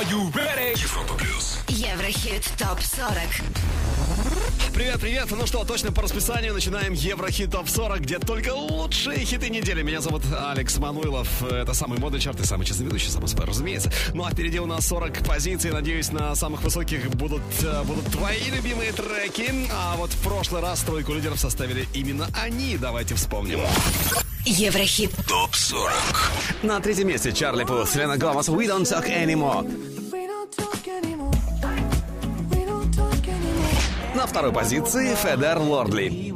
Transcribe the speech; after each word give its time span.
Are 0.00 0.10
you 0.10 0.32
ready? 0.32 0.72
Европа 0.80 1.12
плюс. 1.12 1.58
Еврохит 1.68 2.50
ТОП-40 2.56 3.44
Привет, 4.72 4.98
привет! 4.98 5.30
Ну 5.30 5.46
что, 5.46 5.62
точно 5.64 5.92
по 5.92 6.00
расписанию 6.00 6.54
начинаем 6.54 6.94
Еврохит 6.94 7.50
Топ 7.50 7.68
40, 7.68 8.00
где 8.00 8.18
только 8.18 8.54
лучшие 8.54 9.18
хиты 9.26 9.50
недели. 9.50 9.82
Меня 9.82 10.00
зовут 10.00 10.22
Алекс 10.32 10.78
Мануилов. 10.78 11.42
Это 11.42 11.74
самый 11.74 11.98
модный 11.98 12.18
чарт 12.18 12.40
и 12.40 12.44
самый 12.44 12.64
честный 12.64 12.86
ведущий, 12.86 13.10
самый 13.10 13.28
спор, 13.28 13.46
разумеется. 13.46 13.92
Ну 14.14 14.24
а 14.24 14.30
впереди 14.30 14.58
у 14.58 14.64
нас 14.64 14.86
40 14.86 15.22
позиций. 15.26 15.70
Надеюсь, 15.70 16.10
на 16.12 16.34
самых 16.34 16.62
высоких 16.62 17.10
будут, 17.10 17.42
э, 17.62 17.82
будут 17.82 18.06
твои 18.06 18.48
любимые 18.48 18.92
треки. 18.92 19.52
А 19.70 19.96
вот 19.96 20.12
в 20.12 20.18
прошлый 20.22 20.62
раз 20.62 20.80
тройку 20.80 21.12
лидеров 21.12 21.38
составили 21.38 21.86
именно 21.92 22.26
они. 22.42 22.78
Давайте 22.78 23.16
вспомним. 23.16 23.60
Еврохит 24.46 25.12
Топ 25.28 25.54
40. 25.54 25.92
На 26.62 26.80
третьем 26.80 27.08
месте 27.08 27.32
Charlie 27.32 27.64
Puth, 27.64 27.94
Selena 27.94 28.16
Gomez, 28.16 28.48
We 28.48 28.66
Don't 28.66 28.84
Talk 28.84 29.06
Anymore. 29.06 29.89
На 34.20 34.26
второй 34.26 34.52
позиции 34.52 35.14
Feder, 35.14 35.58
Lordly. 35.58 36.30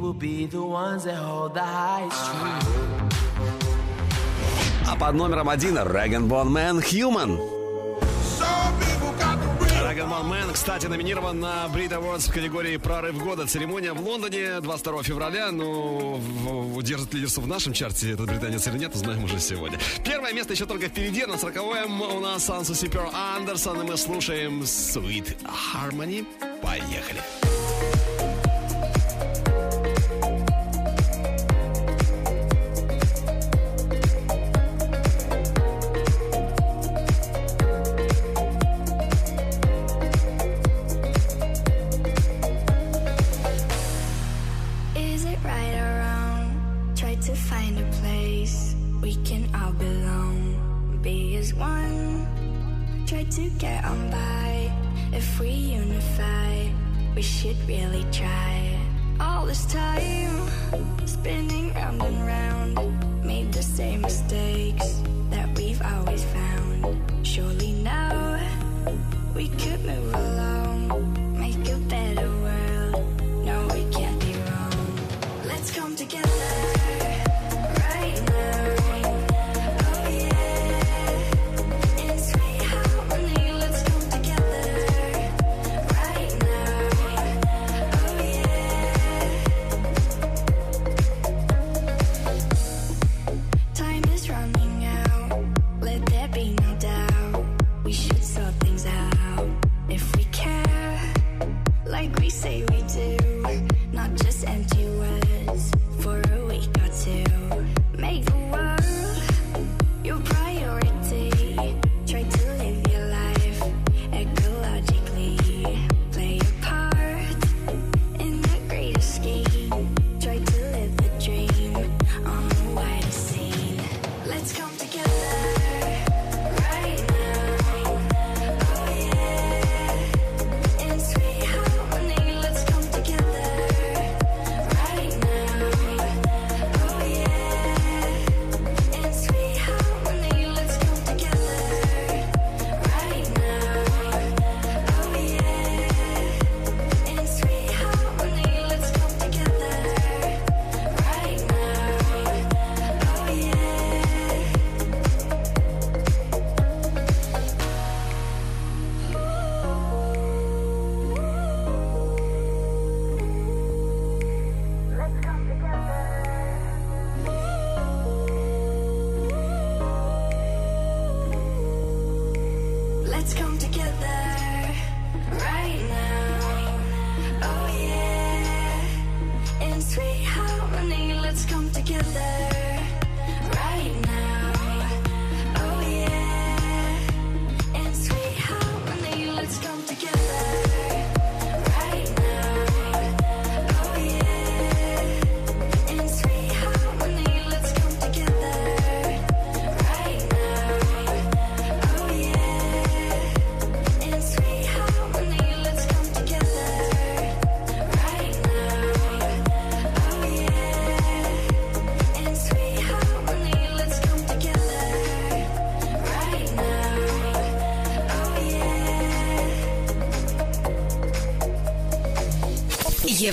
А 4.89 4.95
под 4.95 5.13
номером 5.13 5.49
один 5.49 5.77
Rag'n'Bone 5.77 6.51
Man, 6.51 6.79
Human. 6.79 7.37
Rag'n'Bone 9.87 10.27
Man, 10.27 10.51
кстати, 10.51 10.87
номинирован 10.87 11.39
на 11.39 11.67
Brit 11.67 11.91
Awards 11.91 12.27
в 12.27 12.33
категории 12.33 12.77
«Прорыв 12.77 13.23
года». 13.23 13.45
Церемония 13.45 13.93
в 13.93 14.01
Лондоне 14.01 14.61
22 14.61 15.03
февраля. 15.03 15.51
Ну, 15.51 16.19
удержит 16.75 17.13
лидерство 17.13 17.41
в 17.41 17.47
нашем 17.47 17.73
чарте 17.73 18.13
этот 18.13 18.25
британец 18.25 18.65
или 18.65 18.79
нет, 18.79 18.95
узнаем 18.95 19.23
уже 19.23 19.39
сегодня. 19.39 19.77
Первое 20.03 20.33
место 20.33 20.53
еще 20.53 20.65
только 20.65 20.87
впереди. 20.87 21.23
На 21.27 21.33
40-м 21.33 22.01
у 22.01 22.19
нас 22.19 22.45
Сансу 22.45 22.73
Сипер 22.73 23.07
Андерсон, 23.13 23.81
и 23.81 23.83
мы 23.83 23.95
слушаем 23.95 24.63
Sweet 24.63 25.37
Harmony. 25.43 26.25
Поехали. 26.63 27.21
Is 27.45 27.54
to 53.35 53.49
get 53.59 53.83
on 53.83 54.09
by. 54.09 54.71
If 55.11 55.41
we 55.41 55.49
unify, 55.49 56.69
we 57.15 57.21
should 57.21 57.57
really 57.67 58.05
try. 58.09 58.79
All 59.19 59.45
this 59.45 59.65
time, 59.65 60.47
spinning 61.05 61.73
round 61.73 62.01
and 62.01 62.25
round, 62.25 63.25
made 63.25 63.51
the 63.51 63.61
same 63.61 64.01
mistakes 64.01 65.01
that 65.31 65.49
we've 65.57 65.81
always 65.81 66.23
found. 66.23 67.27
Surely 67.27 67.73
now 67.73 68.39
we 69.35 69.49
could 69.49 69.83
move 69.83 70.13
along, 70.13 71.37
make 71.37 71.67
a 71.67 71.77
better 71.89 72.34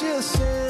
just 0.00 0.32
said 0.32 0.69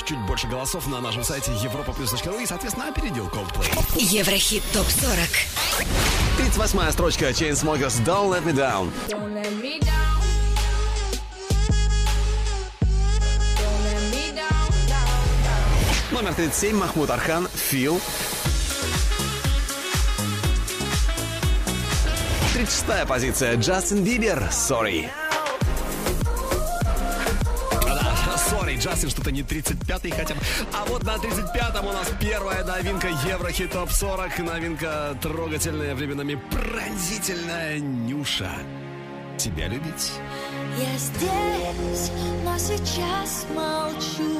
чуть-чуть 0.00 0.26
больше 0.26 0.46
голосов 0.46 0.86
на 0.86 1.00
нашем 1.00 1.22
сайте 1.22 1.50
europaplus.ru 1.52 2.42
и, 2.42 2.46
соответственно, 2.46 2.88
опередил 2.88 3.26
Coldplay. 3.28 3.68
Еврохит 3.96 4.62
ТОП-40. 4.72 5.28
38-я 6.38 6.92
строчка 6.92 7.30
Chainsmokers 7.30 8.02
Don't 8.04 8.30
Let 8.30 8.44
Me 8.44 8.54
Down. 8.54 8.90
Don't 9.08 9.34
let 9.34 9.50
me 9.62 9.78
down. 9.80 10.20
Don't 13.58 13.84
let 13.84 14.02
me 14.10 14.34
down. 14.34 16.12
Номер 16.12 16.34
37 16.34 16.76
Махмуд 16.76 17.10
Архан 17.10 17.46
Feel. 17.54 18.00
36-я 22.54 23.06
позиция 23.06 23.56
Джастин 23.56 24.02
Бибер 24.02 24.48
Sorry. 24.50 25.10
Sorry, 29.00 29.10
Джастин 29.10 29.10
что-то 29.10 29.30
не 29.30 29.42
35-й 29.42 30.10
хотя 30.10 30.34
бы. 30.34 30.40
А 30.74 30.84
вот 30.84 31.04
на 31.04 31.16
35-м 31.16 31.86
у 31.86 31.92
нас 31.92 32.10
первая 32.20 32.64
новинка 32.64 33.08
Еврохит 33.26 33.72
Топ 33.72 33.90
40. 33.90 34.38
Новинка 34.40 35.16
трогательная, 35.22 35.94
временами 35.94 36.38
пронзительная 36.50 37.78
Нюша. 37.78 38.50
Тебя 39.38 39.68
любить? 39.68 40.12
Я 40.78 40.98
здесь, 40.98 42.10
но 42.44 42.58
сейчас 42.58 43.46
молчу. 43.54 44.39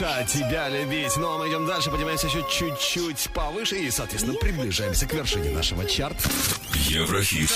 Нюша, 0.00 0.24
тебя 0.24 0.68
любить. 0.68 1.16
Ну 1.16 1.34
а 1.34 1.38
мы 1.38 1.48
идем 1.48 1.66
дальше, 1.66 1.90
поднимаемся 1.90 2.26
еще 2.26 2.42
чуть-чуть 2.48 3.28
повыше 3.34 3.76
и, 3.76 3.90
соответственно, 3.90 4.36
приближаемся 4.38 5.06
к 5.06 5.12
вершине 5.12 5.50
нашего 5.50 5.84
чарта. 5.84 6.28
Еврохит. 6.74 7.50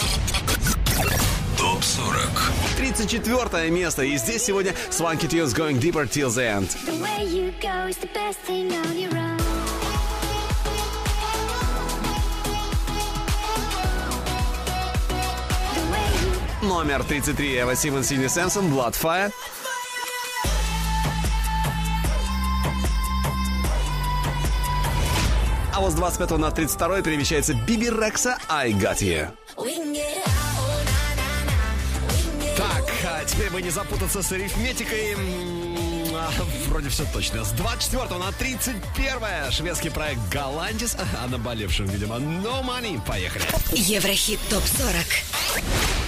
Топ 1.57 1.83
40. 1.83 2.29
34 2.77 3.71
место. 3.71 4.03
И 4.03 4.17
здесь 4.19 4.43
сегодня 4.45 4.75
Swanky 4.91 5.27
Tunes 5.27 5.55
Going 5.55 5.81
Deeper 5.81 6.07
Till 6.07 6.29
the 6.29 6.59
End. 6.59 6.69
The 6.87 7.01
way 7.01 7.25
you 7.25 7.53
go 7.63 7.89
is 7.89 7.97
the 7.97 8.09
best 8.13 8.39
thing 8.47 8.71
on 8.73 8.99
your 8.99 9.17
own. 9.17 9.39
The 15.75 15.85
way 15.91 16.63
you 16.63 16.69
Номер 16.69 17.03
33 17.05 17.61
Эва 17.61 17.75
Симон 17.75 18.05
Сини 18.05 18.27
Сэмпсон 18.27 18.71
Bloodfire. 18.71 19.33
А 25.85 25.87
вот 25.87 25.93
с 25.93 25.97
25 25.97 26.31
на 26.39 26.51
32 26.51 27.03
перемещается 27.03 27.53
Биби 27.53 27.91
Рекса 27.91 28.39
I 28.49 28.73
Got 28.73 29.01
You. 29.01 29.29
Так, 32.57 32.91
а 33.05 33.23
теперь 33.27 33.51
бы 33.51 33.61
не 33.61 33.69
запутаться 33.69 34.23
с 34.23 34.33
арифметикой. 34.33 35.15
А, 36.15 36.31
Вроде 36.69 36.89
все 36.89 37.05
точно. 37.13 37.45
С 37.45 37.51
24 37.51 38.19
на 38.19 38.33
31 38.33 39.53
шведский 39.53 39.91
проект 39.91 40.21
Галантис, 40.31 40.97
а 40.99 41.27
наболевшим, 41.29 41.85
видимо, 41.85 42.17
No 42.17 42.65
Money. 42.65 42.99
Поехали. 43.07 43.45
Еврохит 43.73 44.41
ТОП-40. 44.49 46.04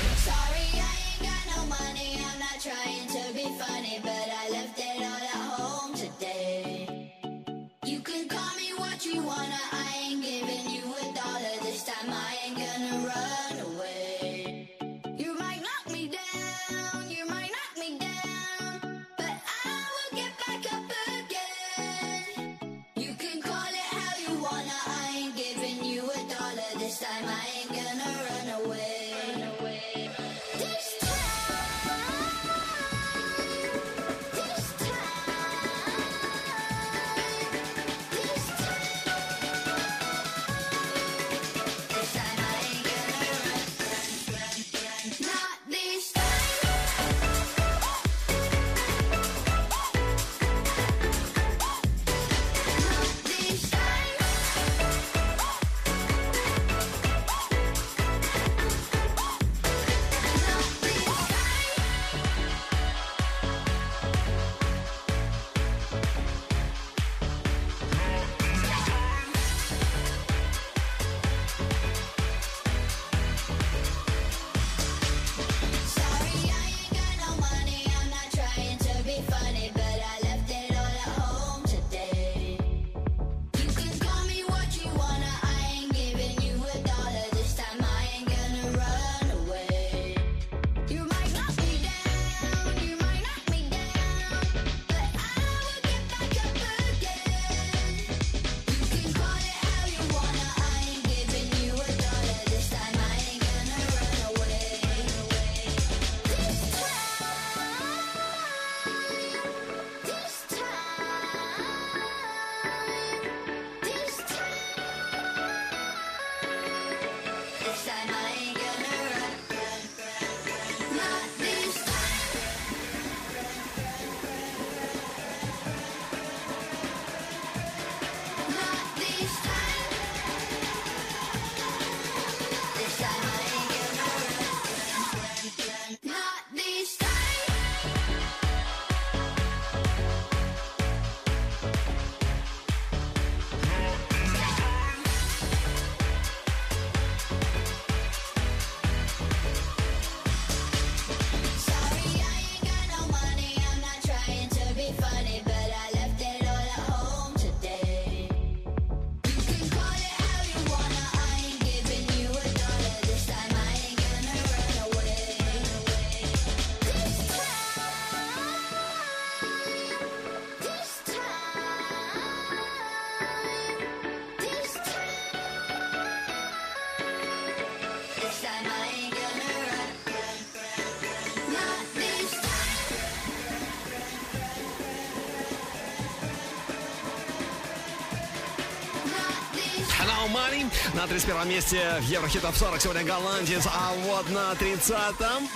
No 190.27 190.33
Money. 190.33 190.67
На 190.95 191.07
31 191.07 191.49
месте 191.49 191.81
в 192.01 192.05
Еврохит 192.05 192.43
Топ 192.43 192.57
40 192.57 192.81
сегодня 192.81 193.05
голландец, 193.05 193.67
а 193.67 193.93
вот 194.07 194.29
на 194.31 194.53
30-м 194.53 195.49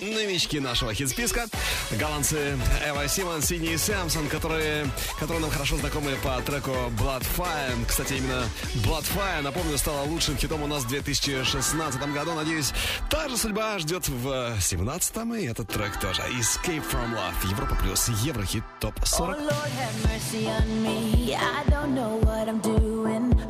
новички 0.00 0.60
нашего 0.60 0.92
хит-списка. 0.94 1.46
Голландцы 1.92 2.58
Эва 2.86 3.08
Симон, 3.08 3.42
Сидни 3.42 3.72
и 3.72 3.76
Сэмпсон, 3.76 4.28
которые, 4.28 4.86
которые 5.18 5.40
нам 5.40 5.50
хорошо 5.50 5.76
знакомы 5.76 6.16
по 6.22 6.40
треку 6.42 6.70
Bloodfire. 6.98 7.86
Кстати, 7.86 8.14
именно 8.14 8.44
Bloodfire, 8.84 9.42
напомню, 9.42 9.78
стала 9.78 10.02
лучшим 10.02 10.36
хитом 10.36 10.62
у 10.62 10.66
нас 10.66 10.82
в 10.84 10.88
2016 10.88 12.00
году. 12.12 12.32
Надеюсь, 12.34 12.72
та 13.10 13.28
же 13.28 13.36
судьба 13.36 13.78
ждет 13.78 14.08
в 14.08 14.56
17-м, 14.58 15.34
и 15.34 15.46
этот 15.46 15.68
трек 15.68 15.98
тоже. 16.00 16.22
Escape 16.22 16.82
from 16.90 17.14
Love. 17.14 17.50
Европа 17.50 17.76
плюс 17.76 18.08
Еврохит 18.22 18.64
топ 18.80 18.94
40. 19.04 19.38
Oh 19.38 19.48
Lord, 19.48 19.70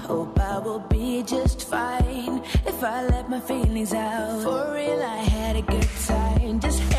Hope 0.03 0.39
I 0.41 0.59
will 0.59 0.81
be 0.81 1.23
just 1.23 1.69
fine 1.69 2.43
if 2.67 2.83
I 2.83 3.07
let 3.07 3.31
my 3.31 3.41
feelings 3.41 3.95
out. 3.95 4.43
For 4.43 4.75
real, 4.75 5.01
I 5.03 5.17
had 5.19 5.57
a 5.57 5.63
good 5.63 5.89
time. 6.07 6.61
Just 6.61 6.92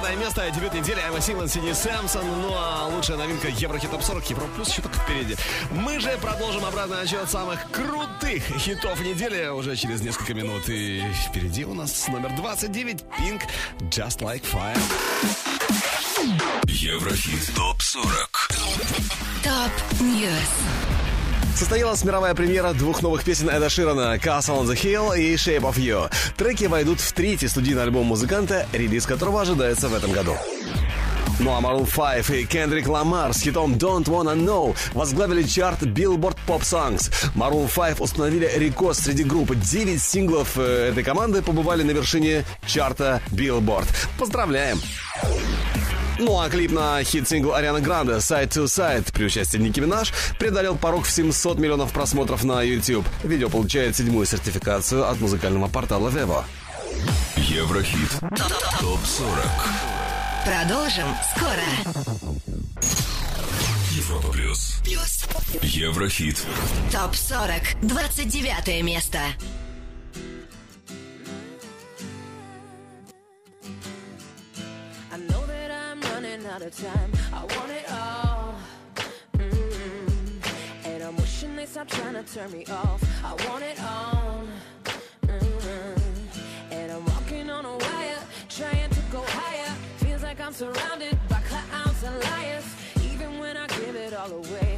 20 0.00 0.18
место, 0.18 0.50
дебют 0.50 0.74
недели 0.74 1.00
Айма 1.00 1.20
Симон, 1.20 1.48
Сиди 1.48 1.72
Сэмпсон. 1.72 2.24
Ну 2.26 2.52
а 2.54 2.88
лучшая 2.88 3.16
новинка 3.16 3.48
Еврохит 3.48 3.90
Топ 3.90 4.02
40, 4.02 4.30
Европа 4.30 4.52
Плюс 4.54 4.68
еще 4.68 4.82
только 4.82 4.98
впереди. 4.98 5.36
Мы 5.70 6.00
же 6.00 6.10
продолжим 6.20 6.64
обратный 6.64 7.00
отчет 7.00 7.30
самых 7.30 7.70
крутых 7.70 8.42
хитов 8.58 9.00
недели 9.00 9.48
уже 9.48 9.74
через 9.76 10.02
несколько 10.02 10.34
минут. 10.34 10.68
И 10.68 11.02
впереди 11.28 11.64
у 11.64 11.74
нас 11.74 12.08
номер 12.08 12.34
29, 12.36 13.04
Pink, 13.18 13.42
Just 13.90 14.20
Like 14.20 14.44
Fire. 14.52 14.78
Еврохит 16.66 17.54
Топ 17.54 17.80
40. 17.80 18.48
Top 19.42 20.00
News. 20.00 20.95
Состоялась 21.56 22.04
мировая 22.04 22.34
премьера 22.34 22.74
двух 22.74 23.00
новых 23.00 23.24
песен 23.24 23.48
Эда 23.48 23.70
Ширана 23.70 24.16
«Castle 24.16 24.60
on 24.60 24.66
the 24.66 24.74
Hill» 24.74 25.18
и 25.18 25.36
«Shape 25.36 25.62
of 25.62 25.76
You». 25.76 26.12
Треки 26.36 26.66
войдут 26.66 27.00
в 27.00 27.12
третий 27.14 27.48
студийный 27.48 27.82
альбом 27.82 28.04
музыканта, 28.04 28.66
релиз 28.74 29.06
которого 29.06 29.40
ожидается 29.40 29.88
в 29.88 29.94
этом 29.94 30.12
году. 30.12 30.36
Ну 31.40 31.56
а 31.56 31.60
Maroon 31.60 31.86
5 31.86 32.30
и 32.38 32.44
Кендрик 32.44 32.86
Ламар 32.86 33.32
с 33.32 33.40
хитом 33.40 33.72
Don't 33.72 34.04
Wanna 34.04 34.36
Know 34.36 34.76
возглавили 34.92 35.44
чарт 35.44 35.82
Billboard 35.82 36.36
Pop 36.46 36.60
Songs. 36.60 37.10
Maroon 37.34 37.70
5 37.74 38.00
установили 38.00 38.50
рекорд 38.54 38.98
среди 38.98 39.24
групп. 39.24 39.54
9 39.54 40.02
синглов 40.02 40.58
э, 40.58 40.90
этой 40.90 41.02
команды 41.02 41.40
побывали 41.40 41.82
на 41.82 41.92
вершине 41.92 42.44
чарта 42.66 43.22
Billboard. 43.32 43.88
Поздравляем! 44.18 44.78
Ну 46.18 46.40
а 46.40 46.48
клип 46.48 46.72
на 46.72 47.02
хит-сингл 47.02 47.54
Арианы 47.54 47.80
Гранде 47.80 48.14
«Side 48.14 48.48
to 48.48 48.64
Side» 48.64 49.12
при 49.12 49.24
участии 49.24 49.58
Ники 49.58 49.80
Минаж 49.80 50.12
преодолел 50.38 50.76
порог 50.76 51.04
в 51.04 51.10
700 51.10 51.58
миллионов 51.58 51.92
просмотров 51.92 52.42
на 52.44 52.62
YouTube. 52.62 53.06
Видео 53.22 53.50
получает 53.50 53.96
седьмую 53.96 54.26
сертификацию 54.26 55.08
от 55.08 55.20
музыкального 55.20 55.68
портала 55.68 56.08
Vevo. 56.08 56.44
Еврохит 57.36 58.10
ТОП 58.80 59.00
40 59.04 59.38
Продолжим 60.44 61.06
скоро. 61.34 62.06
Европа 63.92 64.28
плюс 64.28 64.76
Плюс. 64.84 65.26
Еврохит 65.62 66.44
Топ 66.92 67.14
40. 67.14 67.50
29 67.82 68.82
место. 68.82 69.18
Out 76.56 76.62
of 76.62 76.74
time. 76.74 77.12
I 77.34 77.40
want 77.54 77.70
it 77.70 77.84
all. 77.92 78.54
Mm. 79.36 80.86
And 80.86 81.02
I'm 81.02 81.14
wishing 81.16 81.54
they 81.54 81.66
stop 81.66 81.86
trying 81.86 82.14
to 82.14 82.22
turn 82.22 82.50
me 82.50 82.64
off. 82.66 83.04
I 83.22 83.32
want 83.46 83.62
it 83.62 83.78
all. 83.82 84.42
Mm. 85.26 85.98
And 86.70 86.92
I'm 86.92 87.04
walking 87.04 87.50
on 87.50 87.66
a 87.66 87.76
wire, 87.76 88.22
trying 88.48 88.88
to 88.88 89.00
go 89.12 89.22
higher. 89.26 89.72
Feels 89.98 90.22
like 90.22 90.40
I'm 90.40 90.54
surrounded 90.54 91.18
by 91.28 91.40
clowns 91.50 92.02
and 92.02 92.18
liars. 92.24 92.64
Even 93.12 93.38
when 93.38 93.58
I 93.58 93.66
give 93.66 93.94
it 93.94 94.14
all 94.14 94.32
away, 94.32 94.75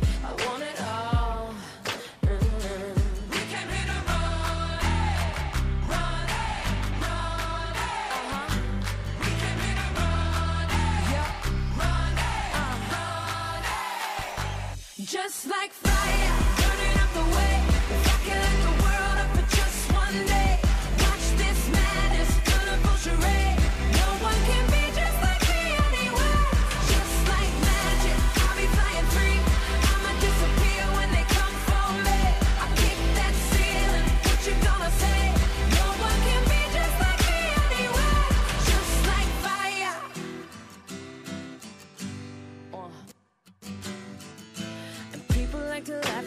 like 15.49 15.78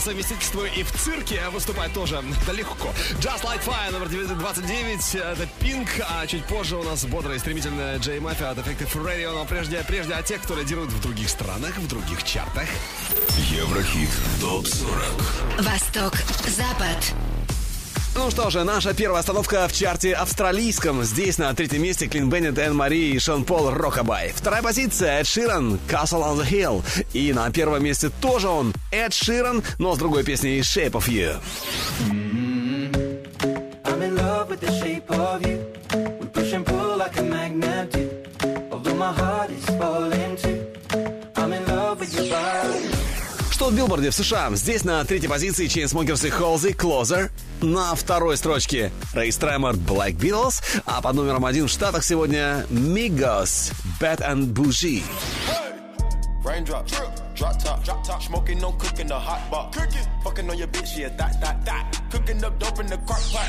по 0.00 0.06
совместительству 0.06 0.64
и 0.64 0.82
в 0.82 0.92
цирке 0.92 1.42
выступать 1.52 1.92
тоже 1.92 2.22
да 2.46 2.52
легко. 2.52 2.88
Just 3.18 3.42
Like 3.42 3.62
Fire, 3.64 3.92
номер 3.92 4.08
29, 4.08 5.14
это 5.14 5.48
Пинк, 5.60 5.88
а 6.08 6.26
чуть 6.26 6.44
позже 6.44 6.76
у 6.76 6.82
нас 6.82 7.04
бодрая 7.04 7.36
и 7.36 7.38
стремительная 7.38 7.98
Джей 7.98 8.18
Мафия 8.18 8.48
от 8.48 8.58
Effective 8.58 8.94
Radio, 8.94 9.32
но 9.34 9.44
прежде, 9.44 9.84
прежде 9.86 10.14
о 10.14 10.22
тех, 10.22 10.42
кто 10.42 10.54
лидирует 10.54 10.90
в 10.90 11.02
других 11.02 11.28
странах, 11.28 11.76
в 11.76 11.86
других 11.86 12.22
чартах. 12.24 12.68
Еврохит 13.50 14.08
ТОП-40. 14.40 15.62
Восток, 15.62 16.14
Запад. 16.48 17.14
Ну 18.16 18.30
что 18.30 18.50
же, 18.50 18.64
наша 18.64 18.92
первая 18.92 19.20
остановка 19.20 19.68
в 19.68 19.72
чарте 19.72 20.14
австралийском. 20.14 21.04
Здесь 21.04 21.38
на 21.38 21.54
третьем 21.54 21.82
месте 21.82 22.08
Клин 22.08 22.28
Беннет, 22.28 22.58
Энн 22.58 22.74
Мари 22.74 23.12
и 23.12 23.18
Шон 23.18 23.44
Пол 23.44 23.70
Рокабай. 23.70 24.32
Вторая 24.34 24.62
позиция 24.62 25.20
Эд 25.20 25.26
Ширан, 25.26 25.78
Castle 25.88 26.24
on 26.24 26.40
the 26.40 26.48
Hill. 26.48 26.84
И 27.12 27.32
на 27.32 27.50
первом 27.50 27.84
месте 27.84 28.10
тоже 28.20 28.48
он, 28.48 28.74
Эд 28.90 29.14
Ширан, 29.14 29.62
но 29.78 29.94
с 29.94 29.98
другой 29.98 30.24
песней 30.24 30.60
Shape 30.60 30.92
of 30.92 31.06
You. 31.06 31.40
I'm 33.84 34.02
in 34.02 34.16
love 34.16 34.48
with 34.48 34.60
the 34.60 34.72
shape 34.80 35.08
of 35.10 35.46
you. 35.46 35.60
We 36.20 36.26
push 36.26 36.52
and 36.52 36.64
pull 36.66 36.96
like 36.96 37.16
a 37.18 37.22
magnet 37.22 37.92
do. 37.92 38.08
Although 38.72 38.96
my 38.96 39.12
heart 39.12 39.50
is 39.50 39.64
falling 39.78 40.36
too. 40.36 40.66
I'm 41.36 41.52
in 41.52 41.64
love 41.66 42.00
with 42.00 42.12
your 42.14 42.30
body. 42.30 42.90
Что 43.50 43.68
в 43.68 43.74
билборде 43.74 44.10
в 44.10 44.14
США? 44.14 44.50
Здесь 44.54 44.84
на 44.84 45.04
третьей 45.04 45.28
позиции 45.28 45.66
Chainsmokers 45.66 46.26
и 46.26 46.30
Halsey 46.30 46.74
Closer. 46.74 47.30
На 47.60 47.94
второй 47.94 48.36
строчке 48.36 48.90
Рэй 49.12 49.30
Стремер 49.30 49.74
Black 49.74 50.16
Beatles. 50.16 50.62
А 50.86 51.00
под 51.00 51.14
номером 51.14 51.44
один 51.44 51.68
в 51.68 51.70
Штатах 51.70 52.02
сегодня 52.02 52.66
Migos 52.70 53.72
Bad 54.00 54.26
and 54.26 54.52
Bougie. 54.52 55.02
Top, 56.70 56.86
smoking, 58.50 58.60
no 58.60 58.72
cooking, 58.72 59.06
the 59.06 59.18
hot 59.18 59.50
pot. 59.50 59.72
Cooking, 59.72 60.06
fucking 60.22 60.50
on 60.50 60.58
your 60.58 60.68
bitch, 60.68 60.98
yeah, 60.98 61.08
that, 61.16 61.40
that, 61.40 61.64
that. 61.64 62.00
Cooking 62.10 62.44
up 62.44 62.58
dope 62.58 62.80
in 62.80 62.86
the 62.86 62.96
crock 62.98 63.22
pot. 63.32 63.46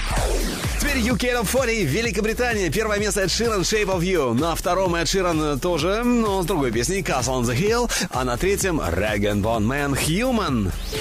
Теперь 0.79 1.01
UK 1.01 1.33
Top 1.33 1.47
40, 1.47 1.85
Великобритания. 1.85 2.69
Первое 2.69 2.99
место 2.99 3.21
Эд 3.21 3.31
Ширан, 3.31 3.61
Shape 3.61 3.87
of 3.87 4.01
You. 4.01 4.33
На 4.33 4.55
втором 4.55 4.95
Эд 4.95 5.07
Ширан 5.07 5.59
тоже, 5.59 6.03
но 6.03 6.43
с 6.43 6.45
другой 6.45 6.71
песней 6.71 7.01
Castle 7.01 7.41
on 7.41 7.43
the 7.43 7.55
Hill. 7.55 7.89
А 8.11 8.23
на 8.23 8.37
третьем 8.37 8.79
Rag 8.79 9.21
and 9.21 9.41
Bone 9.41 9.65
Man 9.65 9.93
Human. 9.95 10.71
Some 10.71 11.00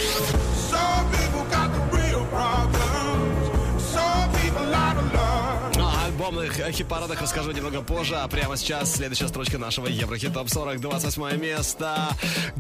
хит-парадах 6.71 7.21
расскажу 7.21 7.53
немного 7.53 7.83
позже, 7.83 8.17
а 8.17 8.29
прямо 8.29 8.57
сейчас 8.57 8.95
следующая 8.95 9.29
строчка 9.29 9.59
нашего 9.59 9.87
Еврохит 9.87 10.35
Топ 10.35 10.49
40, 10.49 10.81
28 10.81 11.41
место. 11.41 12.09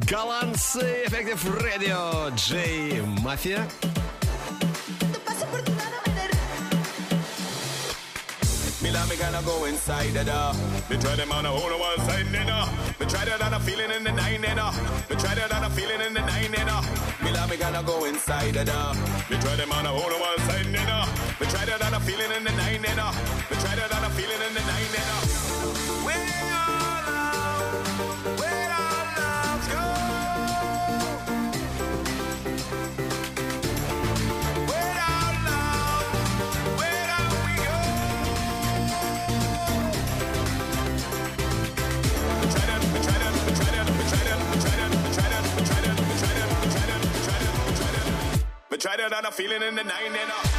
Голландцы, 0.08 1.04
Effective 1.06 1.40
Radio, 1.60 2.34
Джей 2.34 3.02
Мафия. 3.02 3.68
Gonna 9.40 9.58
go 9.58 9.64
inside 9.64 10.12
the 10.12 10.24
door. 10.24 10.52
Me 10.90 10.98
try 11.00 11.16
them 11.16 11.32
on 11.32 11.46
a 11.46 11.48
whole 11.48 11.72
one 11.80 11.98
side, 12.00 12.26
you 12.26 12.44
know. 12.44 12.68
Me 13.00 13.06
try 13.06 13.24
that 13.24 13.40
on 13.40 13.54
a 13.54 13.60
feeling 13.60 13.90
in 13.90 14.04
the 14.04 14.12
nine, 14.12 14.42
you 14.42 14.54
know. 14.54 14.70
Me 15.08 15.16
try 15.16 15.34
that 15.34 15.50
on 15.52 15.64
a 15.64 15.70
feeling 15.70 16.00
in 16.02 16.12
the 16.12 16.20
nine, 16.20 16.52
you 16.52 16.64
know. 16.66 16.82
Me 17.24 17.32
like 17.32 17.48
me 17.48 17.56
gonna 17.56 17.82
go 17.82 18.04
inside 18.04 18.52
the 18.52 18.64
door. 18.64 18.92
Me 19.30 19.38
try 19.40 19.56
them 19.56 19.72
on 19.72 19.86
a 19.86 19.88
whole 19.88 20.12
one 20.20 20.38
side, 20.44 20.66
you 20.66 20.84
know. 20.84 21.04
Me 21.40 21.46
try 21.46 21.64
that 21.64 21.80
on 21.80 21.94
a 21.94 22.00
feeling 22.00 22.30
in 22.36 22.44
the 22.44 22.52
nine, 22.52 22.84
you 22.84 22.94
know. 22.96 23.12
Me 23.48 23.56
try 23.64 23.74
that 23.76 23.92
on 23.96 24.04
a 24.04 24.10
feeling 24.10 24.42
in 24.46 24.52
the 24.52 24.60
nine, 24.60 24.92
you 24.92 25.04
know. 25.08 25.19
We 49.00 49.08
try 49.08 49.22
that 49.22 49.26
a 49.26 49.32
feeling 49.32 49.62
in 49.62 49.76
the 49.76 49.84
nine 49.84 50.14
and 50.14 50.30
up. 50.30 50.49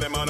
Them 0.00 0.14
on 0.14 0.29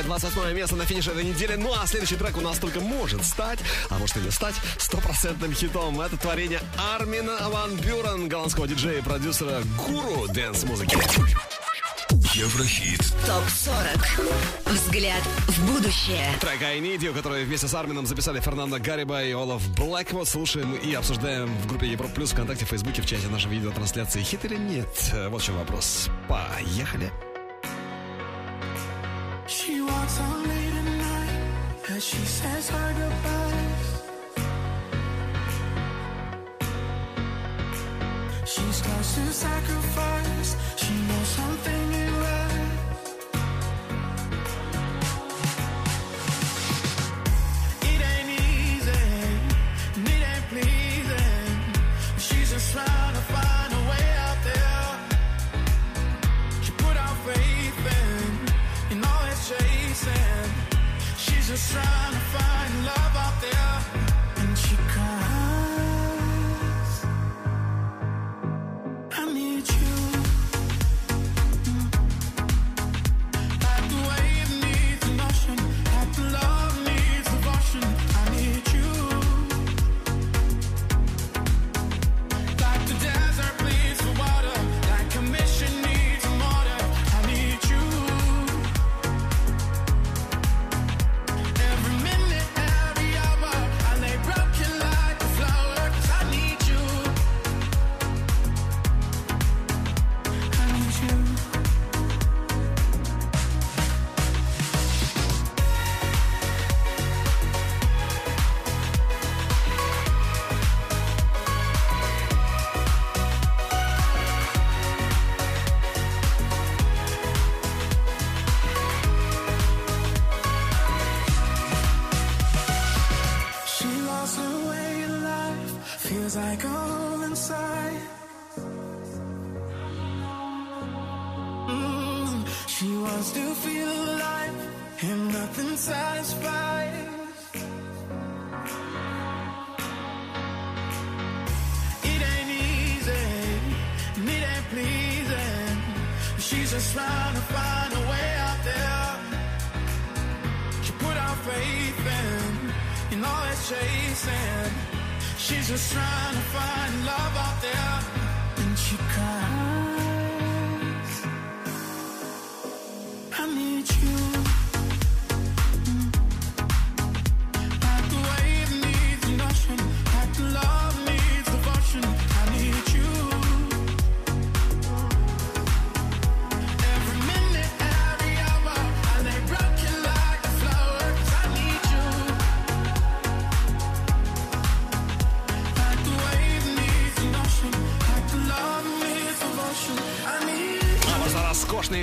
Мафия, 0.00 0.02
28 0.02 0.56
место 0.56 0.76
на 0.76 0.84
финише 0.84 1.10
этой 1.10 1.24
недели. 1.24 1.54
Ну 1.54 1.72
а 1.78 1.86
следующий 1.86 2.16
трек 2.16 2.36
у 2.36 2.40
нас 2.40 2.58
только 2.58 2.80
может 2.80 3.24
стать, 3.24 3.58
а 3.88 3.98
может 3.98 4.16
и 4.16 4.20
не 4.20 4.30
стать, 4.30 4.54
стопроцентным 4.78 5.52
хитом. 5.52 6.00
Это 6.00 6.16
творение 6.16 6.60
Армина 6.94 7.48
Ван 7.50 7.76
Бюрен, 7.76 8.28
голландского 8.28 8.66
диджея 8.66 8.98
и 8.98 9.02
продюсера 9.02 9.62
гуру 9.76 10.26
dance-музыки. 10.28 10.96
Еврохит. 12.34 13.00
ТОП-40. 13.26 14.72
Взгляд 14.72 15.22
в 15.48 15.66
будущее. 15.66 16.32
Трек 16.40 16.62
I 16.62 16.78
Need 16.80 17.00
You, 17.00 17.14
который 17.14 17.44
вместе 17.44 17.68
с 17.68 17.74
Армином 17.74 18.06
записали 18.06 18.40
Фернандо 18.40 18.78
Гарибай 18.78 19.22
и 19.22 19.32
Олаф 19.32 19.62
Блэквуд. 19.76 20.28
Слушаем 20.28 20.74
и 20.74 20.94
обсуждаем 20.94 21.54
в 21.58 21.66
группе 21.66 21.88
Европа 21.88 22.14
Плюс 22.14 22.30
ВКонтакте, 22.30 22.64
в 22.64 22.68
Фейсбуке, 22.68 23.02
в 23.02 23.06
чате 23.06 23.26
нашей 23.28 23.50
видеотрансляции. 23.50 24.22
Хит 24.22 24.44
или 24.44 24.56
нет? 24.56 24.88
Вот 25.28 25.42
в 25.42 25.44
чем 25.44 25.58
вопрос. 25.58 26.08
Поехали. 26.28 27.10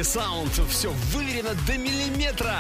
Саунд, 0.08 0.54
все 0.70 0.90
выверено 1.12 1.54
до 1.66 1.78
миллиметра. 1.78 2.60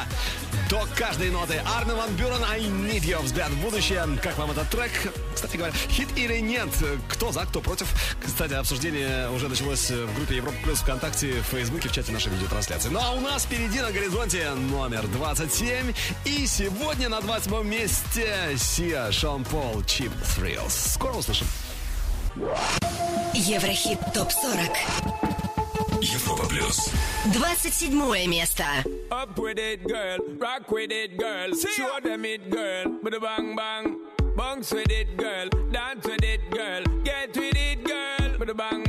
До 0.69 0.85
каждой 0.97 1.29
ноты. 1.29 1.61
Армин 1.77 1.95
Ван 1.95 2.13
Бюрен, 2.15 2.43
I 2.43 2.61
need 2.63 3.03
you. 3.03 3.21
Взгляд 3.21 3.49
в 3.51 3.61
будущее. 3.61 4.05
Как 4.21 4.37
вам 4.37 4.51
этот 4.51 4.69
трек? 4.69 4.91
Кстати 5.33 5.55
говоря, 5.55 5.73
хит 5.89 6.09
или 6.17 6.39
нет? 6.39 6.67
Кто 7.07 7.31
за, 7.31 7.45
кто 7.45 7.61
против? 7.61 7.87
Кстати, 8.23 8.53
обсуждение 8.53 9.29
уже 9.29 9.47
началось 9.47 9.89
в 9.89 10.13
группе 10.15 10.35
Европа 10.35 10.57
Плюс 10.63 10.79
ВКонтакте, 10.79 11.39
в 11.39 11.45
Фейсбуке, 11.45 11.87
в 11.87 11.93
чате 11.93 12.11
нашей 12.11 12.33
видеотрансляции. 12.33 12.89
Ну 12.89 12.99
а 13.01 13.11
у 13.13 13.21
нас 13.21 13.45
впереди 13.45 13.79
на 13.79 13.91
горизонте 13.91 14.49
номер 14.51 15.07
27. 15.07 15.93
И 16.25 16.45
сегодня 16.47 17.07
на 17.07 17.21
28 17.21 17.65
месте 17.65 18.57
Сия, 18.57 19.09
Шон 19.11 19.45
Пол, 19.45 19.83
Чип 19.83 20.11
Thrills. 20.35 20.93
Скоро 20.93 21.13
услышим. 21.13 21.47
Еврохит 23.33 23.99
ТОП-40. 24.13 25.37
Европа 26.01 26.45
плюс. 26.45 26.91
27 27.32 28.28
место. 28.28 28.84
Up 29.10 29.38
with 29.38 29.58
it, 29.58 29.86
girl. 29.86 30.18
Rock 30.38 30.70
with 30.70 30.90
it, 30.90 31.16
girl. 31.18 31.54
Show 31.54 32.00
them 32.02 32.24
it, 32.24 32.50
girl. 32.50 32.98
With 33.02 33.14
a 33.14 33.20
bang 33.20 33.54
bang. 33.56 33.98
Bounce 34.36 34.72
with 34.72 34.90
it, 34.90 35.16
girl. 35.16 35.48
Dance 35.70 36.06
with 36.06 36.24
it, 36.24 36.40
girl. 36.50 36.82
Get 37.04 37.36
with 37.36 37.56
it, 37.56 37.84
girl. 37.84 38.38
With 38.38 38.50
a 38.50 38.54
bang 38.54 38.84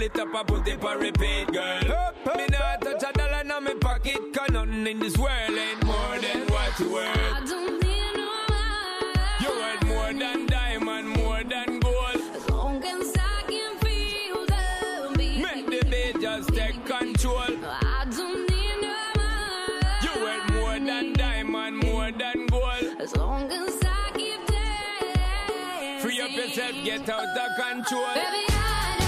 pull 0.00 0.06
it 0.06 0.18
up 0.18 0.34
and 0.34 0.48
put 0.48 0.68
it 0.68 0.80
for 0.80 0.98
repeat, 0.98 1.52
girl. 1.52 2.12
Me 2.36 2.46
not 2.46 2.80
touch 2.80 3.02
a 3.02 3.12
dollar 3.12 3.40
in 3.40 3.48
my 3.48 3.74
pocket, 3.80 4.18
cause 4.34 4.50
nothing 4.50 4.86
in 4.86 4.98
this 4.98 5.16
world 5.18 5.50
ain't 5.50 5.84
more 5.84 6.18
than 6.18 6.46
what 6.48 6.78
you 6.80 6.92
worth. 6.92 7.18
I 7.18 7.44
don't 7.46 7.82
need 7.82 8.12
no 8.16 8.30
money. 8.48 9.40
You 9.40 9.50
worth 9.60 9.86
more 9.86 10.12
than 10.12 10.46
diamond, 10.46 11.08
more 11.08 11.44
than 11.44 11.80
gold. 11.80 12.16
As 12.34 12.48
long 12.50 12.82
as 12.82 13.14
I 13.18 13.42
can 13.48 13.78
feel 13.78 14.46
the 14.46 15.18
beat. 15.18 15.42
Make 15.42 15.66
the 15.66 15.86
beat 15.90 16.20
just 16.22 16.48
take 16.54 16.84
control. 16.86 17.36
I 17.38 18.06
don't 18.10 18.48
need 18.48 18.80
no 18.80 18.96
money. 19.16 19.96
You 20.02 20.12
worth 20.24 20.52
more 20.52 20.78
than 20.78 21.12
diamond, 21.12 21.76
more 21.84 22.10
than 22.12 22.46
gold. 22.46 23.00
As 23.00 23.14
long 23.16 23.50
as 23.50 23.78
I 23.84 24.10
give 24.16 24.46
them. 24.46 26.00
Free 26.00 26.20
up 26.22 26.30
yourself, 26.30 26.72
get 26.84 27.08
out 27.10 27.36
of 27.36 27.56
control. 27.56 28.06
Baby, 28.14 28.46
I 28.48 28.99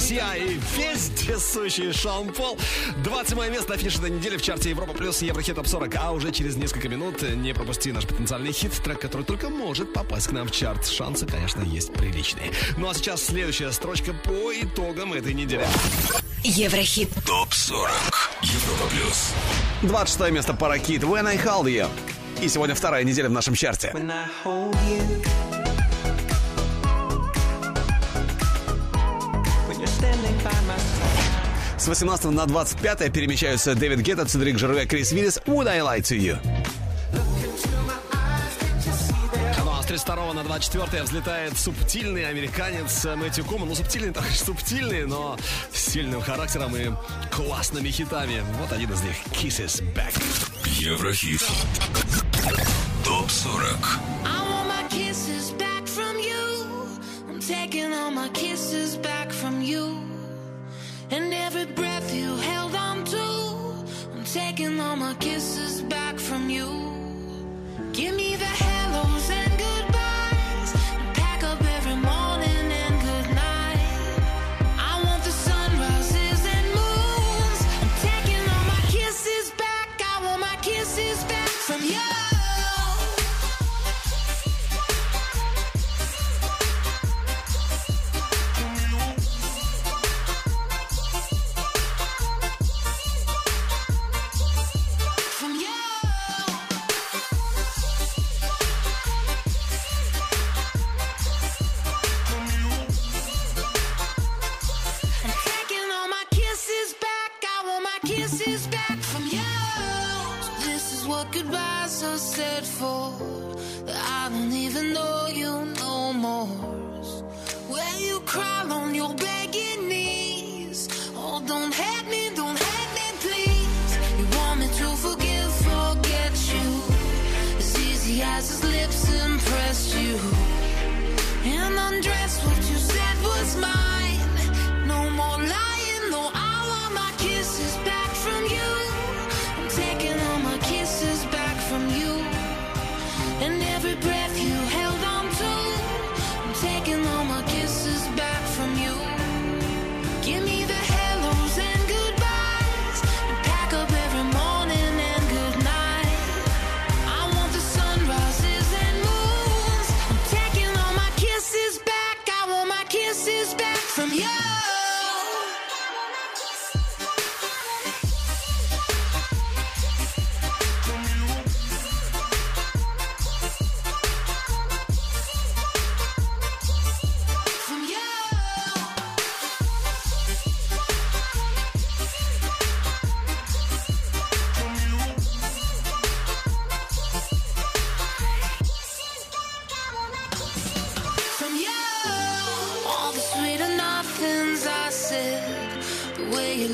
Сосия 0.00 0.32
и 0.32 0.58
вездесущий 0.78 1.92
Шон 1.92 2.32
Пол. 2.32 2.58
27 3.04 3.52
место 3.52 3.72
на 3.72 3.76
финише 3.76 3.98
этой 3.98 4.10
недели 4.10 4.38
в 4.38 4.42
чарте 4.42 4.70
Европа 4.70 4.94
плюс 4.94 5.20
Еврохит 5.20 5.56
Топ 5.56 5.66
40. 5.66 5.94
А 5.96 6.12
уже 6.12 6.32
через 6.32 6.56
несколько 6.56 6.88
минут 6.88 7.20
не 7.20 7.52
пропусти 7.52 7.92
наш 7.92 8.06
потенциальный 8.06 8.50
хит, 8.52 8.72
трек, 8.82 8.98
который 8.98 9.24
только 9.24 9.50
может 9.50 9.92
попасть 9.92 10.28
к 10.28 10.32
нам 10.32 10.48
в 10.48 10.52
чарт. 10.52 10.86
Шансы, 10.86 11.26
конечно, 11.26 11.62
есть 11.62 11.92
приличные. 11.92 12.50
Ну 12.78 12.88
а 12.88 12.94
сейчас 12.94 13.22
следующая 13.22 13.72
строчка 13.72 14.14
по 14.14 14.50
итогам 14.54 15.12
этой 15.12 15.34
недели. 15.34 15.66
Еврохит. 16.44 17.10
ТОП 17.26 17.52
40. 17.52 17.90
Европа 18.40 18.86
плюс. 18.90 19.32
26 19.82 20.32
место 20.32 20.54
Паракит 20.54 21.02
When 21.02 21.26
I 21.26 21.36
Hold 21.36 21.64
You. 21.64 21.90
И 22.40 22.48
сегодня 22.48 22.74
вторая 22.74 23.04
неделя 23.04 23.28
в 23.28 23.32
нашем 23.32 23.54
чарте. 23.54 23.92
When 23.94 24.10
I 24.10 24.26
hold 24.44 24.74
you. 24.88 25.49
С 31.80 31.88
18 31.88 32.26
на 32.26 32.44
25 32.44 33.10
перемещаются 33.10 33.74
Дэвид 33.74 34.00
Гетта, 34.00 34.26
Цедрик 34.26 34.58
Жерве, 34.58 34.84
Крис 34.84 35.12
Виллис 35.12 35.38
Would 35.46 35.66
I 35.66 35.78
Lie 35.78 36.02
To 36.02 36.14
You. 36.14 36.38
Ну 39.64 39.70
а 39.72 39.82
с 39.82 39.86
32 39.86 40.34
на 40.34 40.44
24 40.44 41.02
взлетает 41.04 41.56
субтильный 41.56 42.28
американец 42.28 43.06
Мэтью 43.06 43.46
Коман. 43.46 43.68
Ну, 43.68 43.74
субтильный, 43.74 44.12
так 44.12 44.26
субтильный, 44.26 45.06
но 45.06 45.38
с 45.72 45.92
сильным 45.92 46.20
характером 46.20 46.76
и 46.76 46.90
классными 47.30 47.88
хитами. 47.88 48.44
Вот 48.60 48.70
один 48.72 48.92
из 48.92 49.00
них 49.00 49.16
Kisses 49.32 49.82
Back. 49.94 50.22
Еврохит. 50.66 51.40
ТОП 53.06 53.30
40. 53.30 53.64
I 54.26 54.42
want 54.50 54.68
my 54.68 54.86
kisses 54.90 55.52
back 55.52 55.86
from 55.86 56.18
you. 56.18 56.86
I'm 57.26 57.40
taking 57.40 57.94
all 57.94 58.10
my 58.10 58.28
kisses 58.34 58.96
back 58.96 59.32
from 59.32 59.62
you. 59.62 60.09
And 61.12 61.34
every 61.34 61.66
breath 61.66 62.14
you 62.14 62.36
held 62.36 62.74
on 62.76 63.04
to. 63.04 63.24
I'm 64.14 64.24
taking 64.24 64.78
all 64.80 64.94
my 64.96 65.14
kisses 65.14 65.82
back 65.82 66.18
from 66.18 66.48
you. 66.48 66.68
Give 67.92 68.14
me 68.14 68.36
the 68.36 68.69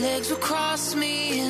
legs 0.00 0.30
will 0.30 0.38
cross 0.38 0.94
me 0.94 1.40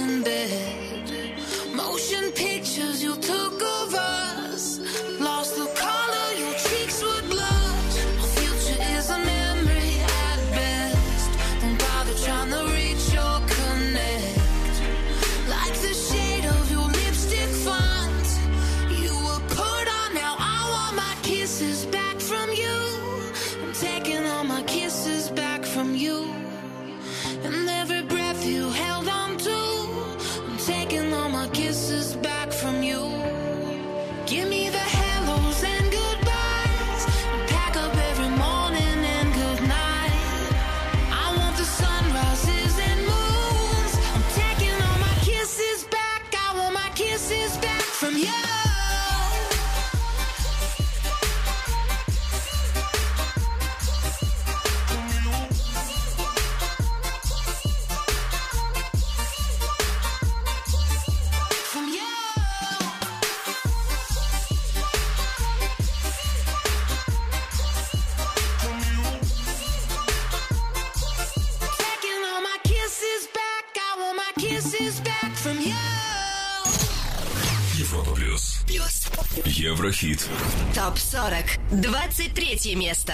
третье 82.66 82.74
место. 82.74 83.12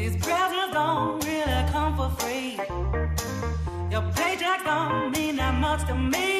These 0.00 0.16
presents 0.16 0.72
don't 0.72 1.22
really 1.26 1.70
come 1.72 1.94
for 1.94 2.08
free. 2.18 2.58
Your 3.90 4.00
paycheck 4.16 4.64
don't 4.64 5.10
mean 5.14 5.36
that 5.36 5.60
much 5.60 5.86
to 5.88 5.94
me. 5.94 6.39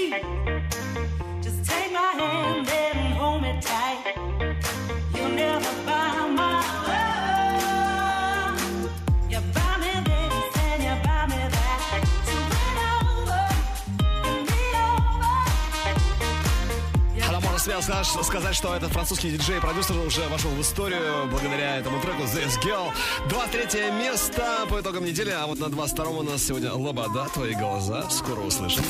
Хотел 17.70 18.24
сказать, 18.24 18.56
что 18.56 18.74
этот 18.74 18.90
французский 18.90 19.30
диджей 19.30 19.58
и 19.58 19.60
продюсер 19.60 19.96
уже 19.98 20.26
вошел 20.26 20.50
в 20.50 20.60
историю 20.60 21.28
благодаря 21.30 21.76
этому 21.76 22.00
треку 22.00 22.22
This 22.22 22.60
Girl. 22.64 22.90
23 23.28 23.92
место 23.92 24.66
по 24.68 24.80
итогам 24.80 25.04
недели, 25.04 25.30
а 25.30 25.46
вот 25.46 25.60
на 25.60 25.68
22 25.68 26.04
у 26.06 26.22
нас 26.22 26.42
сегодня 26.42 26.72
Лобода, 26.72 27.28
твои 27.32 27.54
глаза. 27.54 28.10
Скоро 28.10 28.40
услышим. 28.40 28.82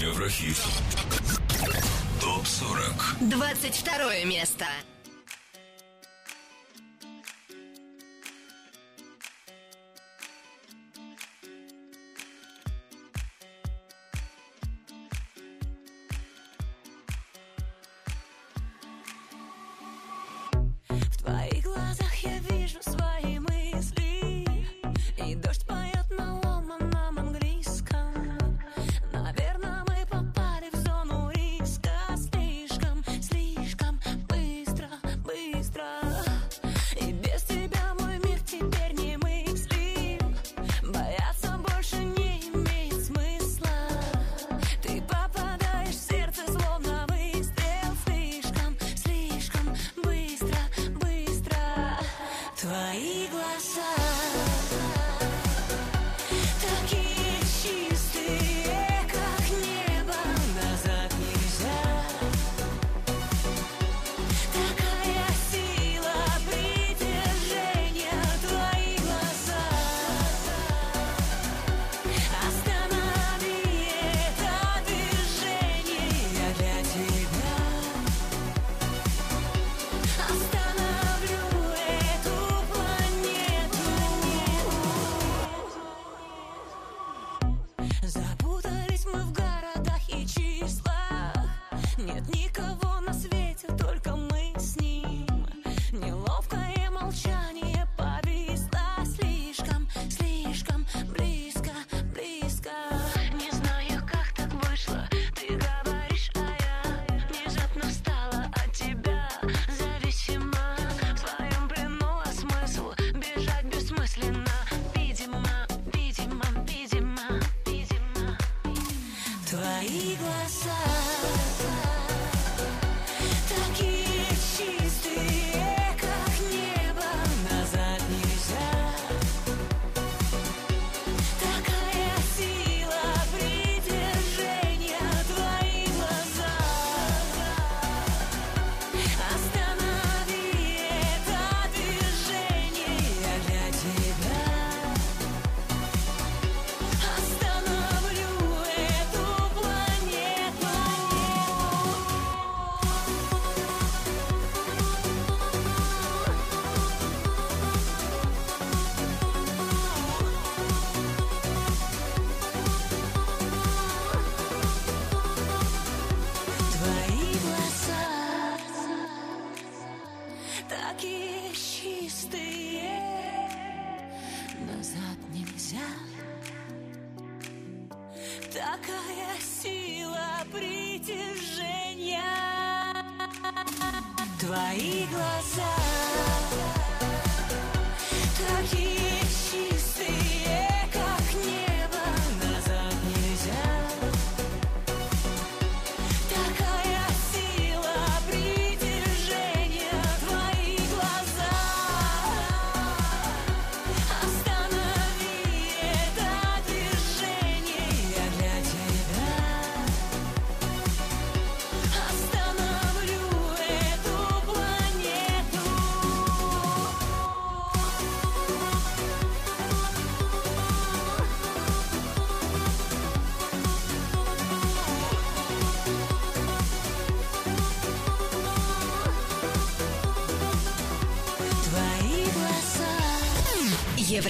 Еврохит. 0.00 0.56
Топ 2.18 2.46
40. 2.46 3.16
22 3.20 4.24
место. 4.24 4.64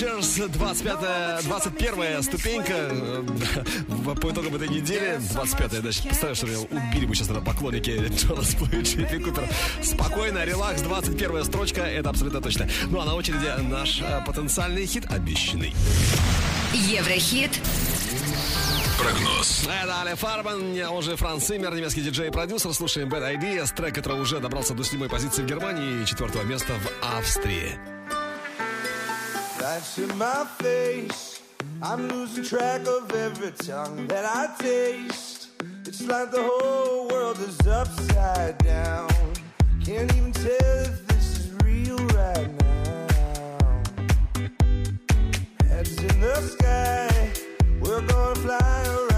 Strangers, 0.00 0.48
25 0.48 1.44
21 1.44 2.22
ступенька 2.22 2.72
э, 2.72 3.22
в- 3.86 4.14
по 4.20 4.30
итогам 4.30 4.54
этой 4.54 4.68
недели. 4.68 5.20
25 5.32 5.72
я 5.74 5.80
даже 5.80 6.02
представляю, 6.02 6.36
что 6.36 6.46
меня 6.46 6.58
убили 6.60 7.04
бы 7.04 7.14
сейчас 7.14 7.28
на 7.28 7.42
поклонники 7.42 8.08
Чарльз 8.16 8.54
Блу 8.54 8.66
и 8.68 9.18
Купер. 9.22 9.46
Спокойно, 9.82 10.44
релакс, 10.46 10.80
21 10.80 11.44
строчка, 11.44 11.82
это 11.82 12.08
абсолютно 12.08 12.40
точно. 12.40 12.66
Ну 12.88 12.98
а 13.00 13.04
на 13.04 13.14
очереди 13.14 13.46
наш 13.68 14.00
э, 14.00 14.22
потенциальный 14.26 14.86
хит 14.86 15.04
обещанный. 15.10 15.74
Еврохит 16.72 17.60
Прогноз. 18.98 19.64
Это 19.64 20.00
Али 20.00 20.14
Фарман, 20.14 20.80
он 20.90 21.02
же 21.02 21.16
Франц 21.16 21.44
Симмер, 21.44 21.74
немецкий 21.74 22.00
диджей 22.00 22.28
и 22.28 22.30
продюсер. 22.30 22.72
Слушаем 22.72 23.10
Bad 23.10 23.36
Ideas, 23.38 23.74
трек, 23.74 23.94
который 23.96 24.18
уже 24.20 24.40
добрался 24.40 24.72
до 24.72 24.82
седьмой 24.82 25.10
позиции 25.10 25.42
в 25.42 25.46
Германии 25.46 26.02
и 26.02 26.06
четвертого 26.06 26.42
места 26.44 26.72
в 26.72 27.18
Австрии. 27.18 27.78
That's 29.60 29.98
in 29.98 30.16
my 30.16 30.46
face. 30.58 31.42
I'm 31.82 32.08
losing 32.08 32.44
track 32.44 32.80
of 32.86 33.14
every 33.14 33.50
tongue 33.50 34.06
that 34.06 34.24
I 34.24 34.54
taste. 34.58 35.48
It's 35.84 36.00
like 36.06 36.30
the 36.30 36.42
whole 36.42 37.08
world 37.08 37.38
is 37.40 37.60
upside 37.66 38.56
down. 38.64 39.10
Can't 39.84 40.10
even 40.16 40.32
tell 40.32 40.84
if 40.86 41.06
this 41.08 41.40
is 41.40 41.52
real 41.62 41.98
right 42.16 42.50
now. 42.62 43.82
Heads 45.68 45.98
in 46.04 46.20
the 46.22 46.40
sky, 46.40 47.30
we're 47.82 48.00
gonna 48.00 48.34
fly 48.36 48.84
around 48.88 49.09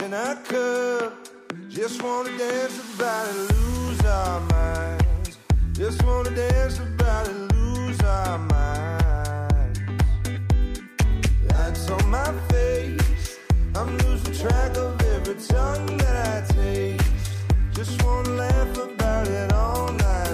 Dreams 0.00 0.12
in 0.12 0.12
a 0.14 0.36
cup. 0.44 1.28
Just 1.68 2.02
wanna 2.02 2.36
dance 2.38 2.94
about 2.94 3.28
it, 3.28 3.54
lose 3.54 4.04
our 4.04 4.40
minds. 4.40 5.38
Just 5.72 6.02
wanna 6.04 6.30
dance 6.30 6.78
about 6.78 7.28
it, 7.28 7.52
lose 7.54 8.00
our 8.00 8.38
minds. 8.38 9.80
That's 11.48 11.90
on 11.90 12.08
my 12.08 12.32
face. 12.48 13.38
I'm 13.74 13.96
losing 13.98 14.34
track 14.34 14.76
of 14.76 15.00
every 15.02 15.34
tongue 15.34 15.96
that 15.98 16.48
I 16.48 16.52
taste. 16.54 17.04
Just 17.72 18.02
wanna 18.02 18.30
laugh 18.30 18.76
about 18.78 19.28
it 19.28 19.52
all 19.52 19.92
night 19.92 20.29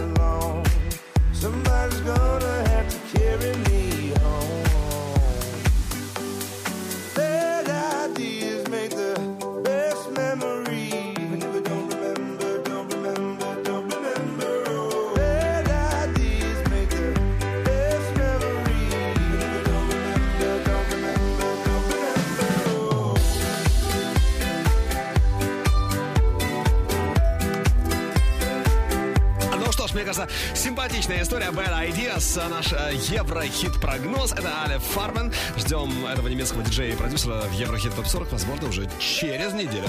кажется, 30.17 30.29
симпатичная 30.55 31.23
история 31.23 31.47
Bad 31.47 31.91
Ideas. 31.91 32.49
Наш 32.49 32.73
э, 32.73 32.93
Еврохит-прогноз. 32.95 34.33
Это 34.33 34.63
Аля 34.63 34.79
Фармен. 34.79 35.33
Ждем 35.57 36.07
этого 36.07 36.29
немецкого 36.29 36.63
диджея 36.63 36.93
и 36.93 36.97
продюсера 36.97 37.43
в 37.43 37.53
Еврохит 37.53 37.95
Топ 37.95 38.07
40, 38.07 38.33
возможно, 38.33 38.69
уже 38.69 38.89
через 38.99 39.53
неделю. 39.53 39.89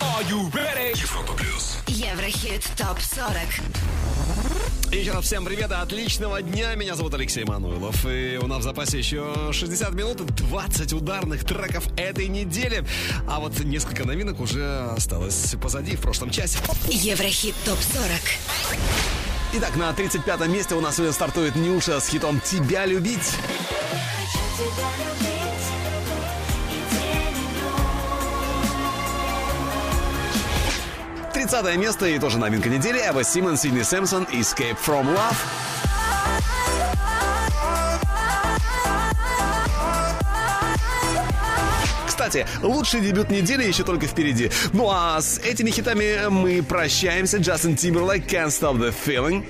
Are 0.00 0.24
you 0.28 0.50
ready? 0.52 0.96
Европа 0.96 1.32
плюс. 1.34 1.78
Еврохит 1.86 2.64
ТОП-40. 2.76 3.62
И 3.62 4.11
еще 4.98 5.12
раз 5.12 5.24
всем 5.24 5.44
привет 5.44 5.70
и 5.70 5.74
отличного 5.74 6.42
дня. 6.42 6.74
Меня 6.74 6.94
зовут 6.94 7.14
Алексей 7.14 7.44
Мануилов. 7.44 8.04
И 8.04 8.38
у 8.40 8.46
нас 8.46 8.58
в 8.58 8.62
запасе 8.62 8.98
еще 8.98 9.50
60 9.50 9.94
минут 9.94 10.20
и 10.20 10.24
20 10.24 10.92
ударных 10.92 11.44
треков 11.44 11.86
этой 11.96 12.28
недели. 12.28 12.84
А 13.26 13.40
вот 13.40 13.58
несколько 13.60 14.04
новинок 14.04 14.40
уже 14.40 14.90
осталось 14.94 15.54
позади 15.62 15.96
в 15.96 16.02
прошлом 16.02 16.30
часе. 16.30 16.58
Еврохит 16.88 17.54
ТОП-40. 17.64 18.20
Итак, 19.54 19.76
на 19.76 19.90
35-м 19.90 20.52
месте 20.52 20.74
у 20.74 20.80
нас 20.80 20.96
сегодня 20.96 21.14
стартует 21.14 21.56
Нюша 21.56 21.98
с 21.98 22.08
хитом 22.08 22.40
«Тебя 22.40 22.84
любить». 22.84 23.34
30 31.52 31.76
место 31.76 32.06
и 32.06 32.18
тоже 32.18 32.38
новинка 32.38 32.70
недели. 32.70 32.98
Эва 32.98 33.22
Симон, 33.22 33.58
Сидни 33.58 33.82
Сэмпсон, 33.82 34.24
Escape 34.32 34.78
from 34.82 35.04
Love. 35.14 35.36
Кстати, 42.06 42.46
лучший 42.62 43.02
дебют 43.02 43.28
недели 43.28 43.64
еще 43.64 43.84
только 43.84 44.06
впереди. 44.06 44.50
Ну 44.72 44.88
а 44.90 45.20
с 45.20 45.40
этими 45.40 45.68
хитами 45.68 46.28
мы 46.30 46.62
прощаемся. 46.62 47.36
Джастин 47.36 47.76
Тимберлейк, 47.76 48.24
Can't 48.24 48.46
Stop 48.46 48.78
the 48.78 48.94
Feeling. 49.04 49.44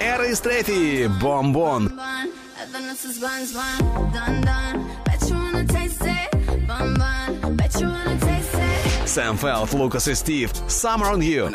Эра 0.00 0.26
и 0.26 0.34
Стрефи, 0.34 1.10
Бомбон. 1.20 1.88
bun. 1.88 2.32
Evanescence 2.64 3.18
Сэм 9.06 9.36
Фелд, 9.38 9.72
Лукас 9.72 10.08
и 10.08 10.14
Стив, 10.14 10.50
Summer 10.68 11.14
on 11.14 11.20
You. 11.20 11.50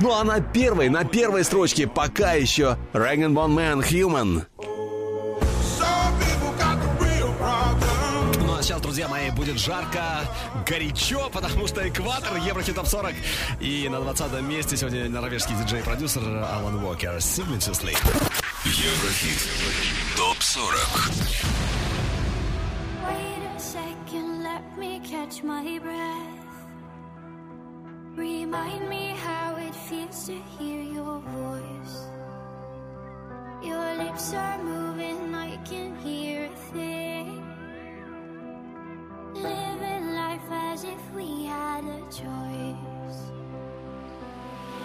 Ну 0.00 0.12
а 0.12 0.24
на 0.24 0.40
первой, 0.40 0.88
на 0.88 1.04
первой 1.04 1.44
строчке 1.44 1.86
пока 1.86 2.32
еще 2.32 2.76
Rag 2.92 3.18
Bone 3.18 3.54
Man 3.54 3.88
Human. 3.88 4.44
Ну 8.40 8.54
а 8.56 8.62
сейчас, 8.62 8.80
друзья 8.80 9.08
мои, 9.08 9.30
будет 9.30 9.58
жарко, 9.58 10.02
горячо, 10.66 11.30
потому 11.32 11.66
что 11.66 11.86
экватор 11.88 12.36
Еврохит 12.36 12.74
Топ 12.74 12.86
40. 12.86 13.14
И 13.60 13.88
на 13.88 14.00
20 14.00 14.40
месте 14.42 14.76
сегодня 14.76 15.08
норвежский 15.08 15.54
диджей-продюсер 15.56 16.22
Алан 16.22 16.82
Уокер 16.84 17.16
to 17.16 17.72
Sleep. 17.72 17.98
Еврохит. 18.64 19.48
Топ 20.16 20.40
40. 20.40 21.81
Catch 25.32 25.42
my 25.44 25.78
breath. 25.78 26.66
Remind 28.16 28.88
me 28.88 29.14
how 29.24 29.56
it 29.56 29.74
feels 29.74 30.26
to 30.26 30.34
hear 30.58 30.82
your 30.82 31.20
voice. 31.20 32.06
Your 33.62 33.94
lips 33.96 34.34
are 34.34 34.62
moving, 34.62 35.34
I 35.34 35.56
can 35.64 35.96
hear 35.96 36.44
a 36.44 36.56
thing. 36.72 37.44
Living 39.34 40.14
life 40.14 40.50
as 40.50 40.84
if 40.84 41.14
we 41.14 41.46
had 41.46 41.84
a 41.84 42.00
choice. 42.10 43.22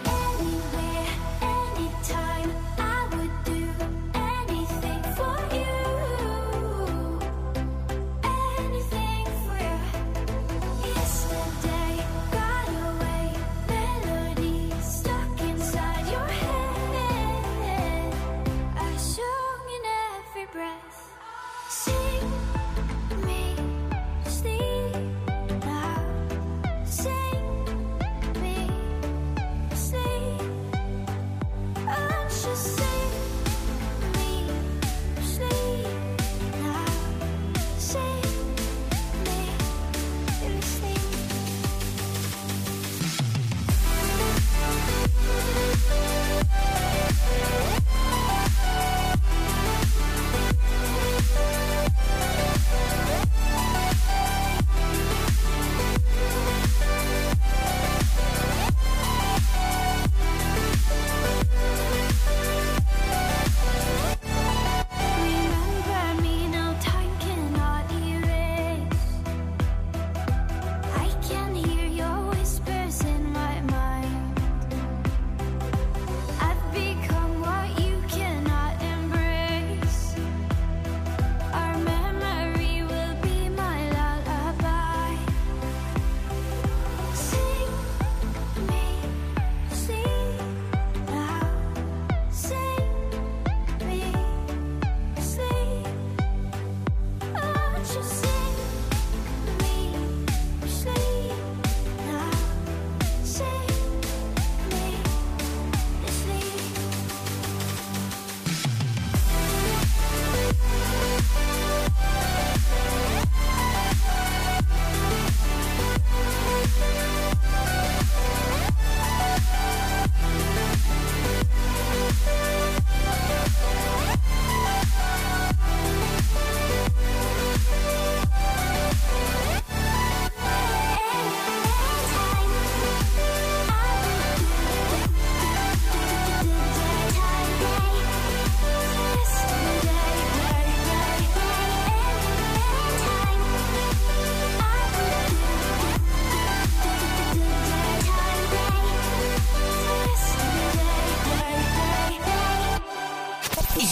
Anywhere, 0.06 1.08
anytime, 1.42 1.67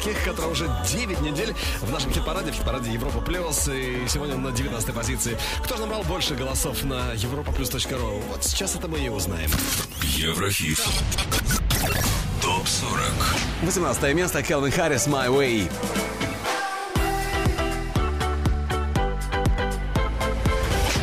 Барских, 0.00 0.24
который 0.24 0.50
уже 0.50 0.70
9 0.88 1.20
недель 1.20 1.54
в 1.80 1.90
нашем 1.90 2.10
хит-параде, 2.12 2.52
в 2.52 2.54
хит-параде 2.54 2.90
Европа 2.90 3.20
Плюс. 3.20 3.68
И 3.68 4.06
сегодня 4.08 4.34
он 4.34 4.42
на 4.42 4.50
19 4.50 4.94
позиции. 4.94 5.36
Кто 5.62 5.76
же 5.76 5.82
набрал 5.82 6.02
больше 6.04 6.34
голосов 6.34 6.82
на 6.84 7.12
europaplus.ru? 7.14 8.22
Вот 8.30 8.44
сейчас 8.44 8.74
это 8.76 8.88
мы 8.88 8.98
и 8.98 9.08
узнаем. 9.08 9.50
Еврохит. 10.02 10.78
Топ 12.40 12.66
40. 12.66 13.02
18 13.62 14.14
место 14.14 14.42
Келвин 14.42 14.72
Харрис 14.72 15.06
«My 15.06 15.28
Way». 15.28 15.70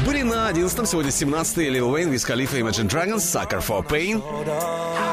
Были 0.05 0.23
на 0.23 0.47
11 0.47 0.89
сегодня 0.89 1.11
17 1.11 1.57
Лил 1.57 1.91
Уэйн, 1.91 2.09
Виз 2.09 2.23
Халифа, 2.23 2.57
Imagine 2.57 2.89
Dragons, 2.89 3.17
Sucker 3.17 3.61
for 3.61 3.87
Pain. 3.87 5.06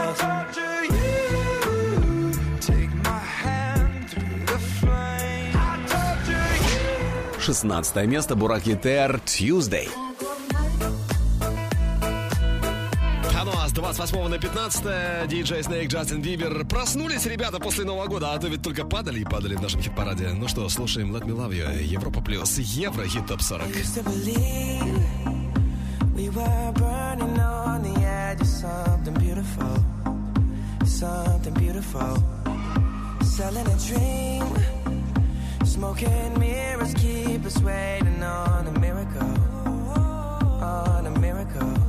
16 7.45 8.07
место 8.07 8.37
Бурак 8.37 8.67
Етер 8.67 9.21
Tuesday. 9.27 9.87
А 13.39 13.45
ну 13.45 13.53
а 13.63 13.69
с 13.69 13.73
28 13.73 14.29
на 14.29 14.39
15 14.39 15.29
диджей 15.29 15.63
Снейк, 15.63 15.91
Джастин 15.91 16.23
Бибер. 16.23 16.65
Проснулись 16.65 17.27
ребята 17.27 17.59
после 17.61 17.85
Нового 17.85 18.07
года, 18.07 18.33
а 18.33 18.39
то 18.39 18.49
ведь 18.49 18.63
только 18.63 18.87
падали 18.87 19.21
и 19.21 19.25
падали 19.25 19.57
в 19.57 19.61
нашем 19.61 19.83
хит-параде. 19.83 20.29
Ну 20.31 20.49
что, 20.49 20.67
слушаем 20.71 21.15
Let 21.15 21.27
Me 21.27 21.37
Love 21.37 21.51
You, 21.51 21.83
Европа 21.83 22.23
Плюс, 22.23 22.57
Еврохит 22.57 23.27
Топ 23.27 23.43
40. 23.43 23.69
used 23.77 23.95
to 23.95 24.03
believe 24.03 25.05
we 26.17 26.31
were 26.31 26.73
burning 26.73 27.39
on 27.39 27.83
the 27.83 28.01
edge 28.07 28.41
of 28.41 28.47
something 28.47 29.15
beautiful, 29.21 29.85
something 30.87 31.53
beautiful. 31.53 32.17
Selling 33.23 33.67
a 33.67 33.77
dream, 33.87 34.74
smoking 35.75 36.39
mirrors 36.39 36.95
keep 36.95 37.45
us 37.45 37.61
waiting 37.61 38.23
on 38.23 38.65
a 38.69 38.79
miracle, 38.79 39.35
on 40.63 41.05
a 41.05 41.19
miracle. 41.19 41.84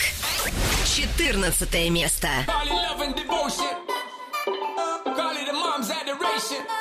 14 1.52 1.92
место. 1.92 2.28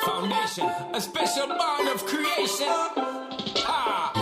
Foundation, 0.06 0.70
a 0.94 1.00
special 1.00 1.48
bond 1.48 1.88
of 1.88 2.06
creation. 2.06 2.66
Ha! 3.66 4.12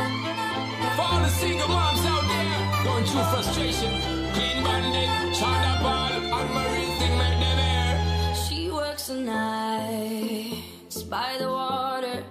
For 0.97 1.03
all 1.03 1.21
the 1.21 1.29
single 1.29 1.69
moms 1.69 2.05
out 2.05 2.25
there 2.27 2.83
going 2.83 3.05
through 3.05 3.23
frustration, 3.31 3.93
clean 4.35 4.67
and 4.67 4.93
thing 6.99 7.17
them 7.19 7.59
air. 7.61 8.35
She 8.49 8.69
works 8.69 9.07
the 9.07 9.15
nights 9.15 11.03
by 11.05 11.37
the 11.39 11.49
water. 11.49 12.25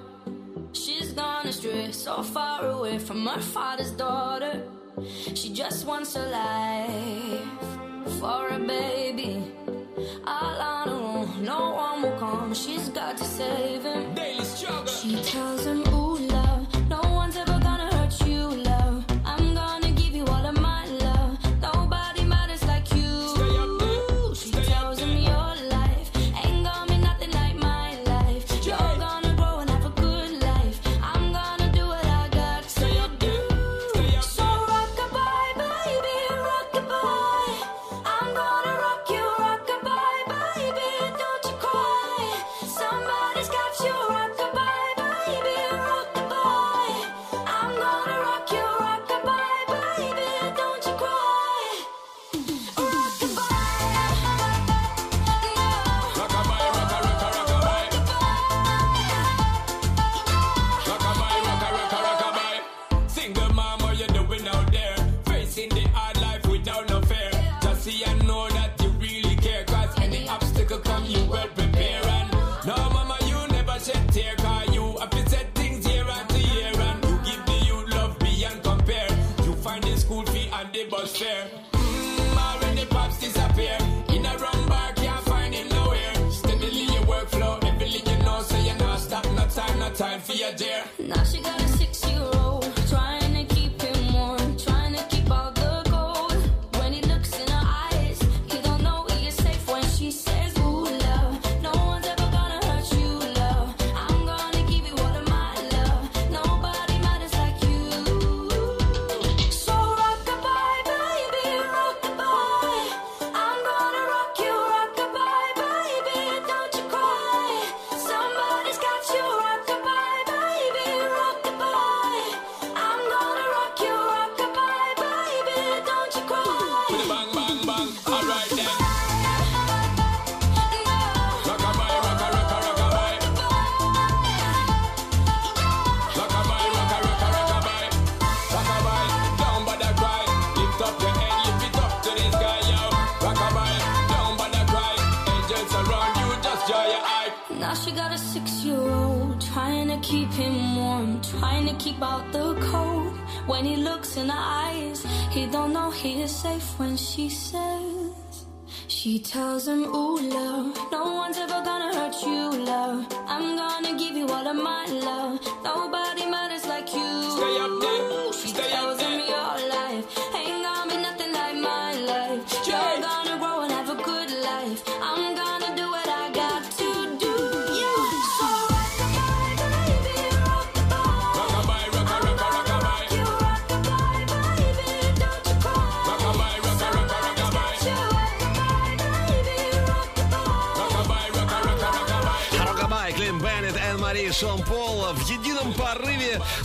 She's 0.74 1.14
gone 1.14 1.47
astray, 1.47 1.93
so 1.93 2.22
far 2.22 2.68
away 2.68 2.99
from 2.99 3.26
her 3.26 3.39
father's 3.39 3.91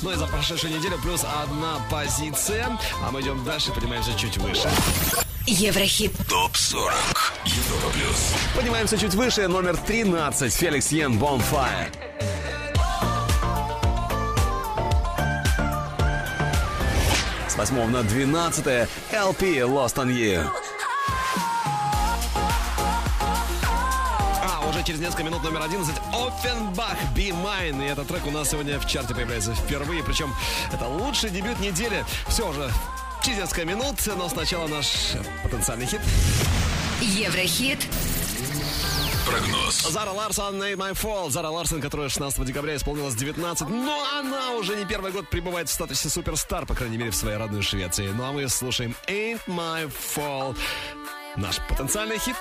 Ну 0.02 0.12
и 0.12 0.16
за 0.16 0.26
прошедшую 0.26 0.74
неделю 0.74 0.98
плюс 0.98 1.24
одна 1.42 1.78
позиция. 1.90 2.78
А 3.04 3.10
мы 3.10 3.20
идем 3.20 3.44
дальше, 3.44 3.70
поднимаемся 3.72 4.12
чуть 4.18 4.38
выше. 4.38 4.68
Еврохит. 5.46 6.12
Топ-40. 6.28 6.92
Европа 7.44 7.90
плюс. 7.92 8.34
Поднимаемся 8.54 8.96
чуть 8.96 9.14
выше. 9.14 9.48
Номер 9.48 9.76
13. 9.76 10.52
Феликс 10.54 10.92
Йен 10.92 11.18
Бомфайр. 11.18 11.90
С 17.48 17.56
8 17.56 17.90
на 17.90 18.02
12 18.02 18.66
LP 19.12 19.60
Lost 19.66 19.96
on 19.96 20.08
You. 20.08 20.48
несколько 25.10 25.24
минут 25.24 25.42
номер 25.42 25.62
11 25.62 25.92
Оффенбах 26.12 26.94
Be 27.16 27.30
Mine. 27.30 27.84
И 27.84 27.88
этот 27.90 28.06
трек 28.06 28.24
у 28.28 28.30
нас 28.30 28.48
сегодня 28.48 28.78
в 28.78 28.86
чарте 28.86 29.12
появляется 29.12 29.52
впервые. 29.56 30.04
Причем 30.04 30.32
это 30.72 30.86
лучший 30.86 31.30
дебют 31.30 31.58
недели. 31.58 32.04
Все 32.28 32.48
уже 32.48 32.70
через 33.20 33.38
несколько 33.38 33.64
минут, 33.64 33.96
но 34.06 34.28
сначала 34.28 34.68
наш 34.68 34.86
потенциальный 35.42 35.86
хит. 35.86 36.00
Еврохит 37.00 37.80
прогноз. 39.26 39.82
Зара 39.90 40.12
Ларсон, 40.12 40.62
Made 40.62 40.76
My 40.76 40.92
Fall. 40.92 41.28
Зара 41.30 41.48
Ларсон, 41.48 41.80
которая 41.80 42.08
16 42.08 42.44
декабря 42.44 42.76
исполнилась 42.76 43.16
19, 43.16 43.68
но 43.68 43.74
ну, 43.74 44.04
она 44.16 44.52
уже 44.52 44.76
не 44.76 44.84
первый 44.84 45.10
год 45.10 45.28
пребывает 45.28 45.68
в 45.68 45.72
статусе 45.72 46.08
суперстар, 46.08 46.66
по 46.66 46.76
крайней 46.76 46.98
мере, 46.98 47.10
в 47.10 47.16
своей 47.16 47.36
родной 47.36 47.62
Швеции. 47.62 48.12
Ну 48.14 48.22
а 48.22 48.30
мы 48.30 48.48
слушаем 48.48 48.94
Ain't 49.08 49.40
My 49.48 49.90
Fall, 50.14 50.56
наш 51.34 51.58
потенциальный 51.68 52.18
хит 52.18 52.36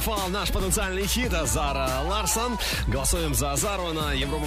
Waterfall, 0.00 0.28
наш 0.28 0.50
потенциальный 0.50 1.06
хит, 1.06 1.32
Зара 1.44 2.02
Ларсон. 2.04 2.58
Голосуем 2.88 3.34
за 3.34 3.54
Зару 3.56 3.92
на 3.92 4.12
европа 4.12 4.46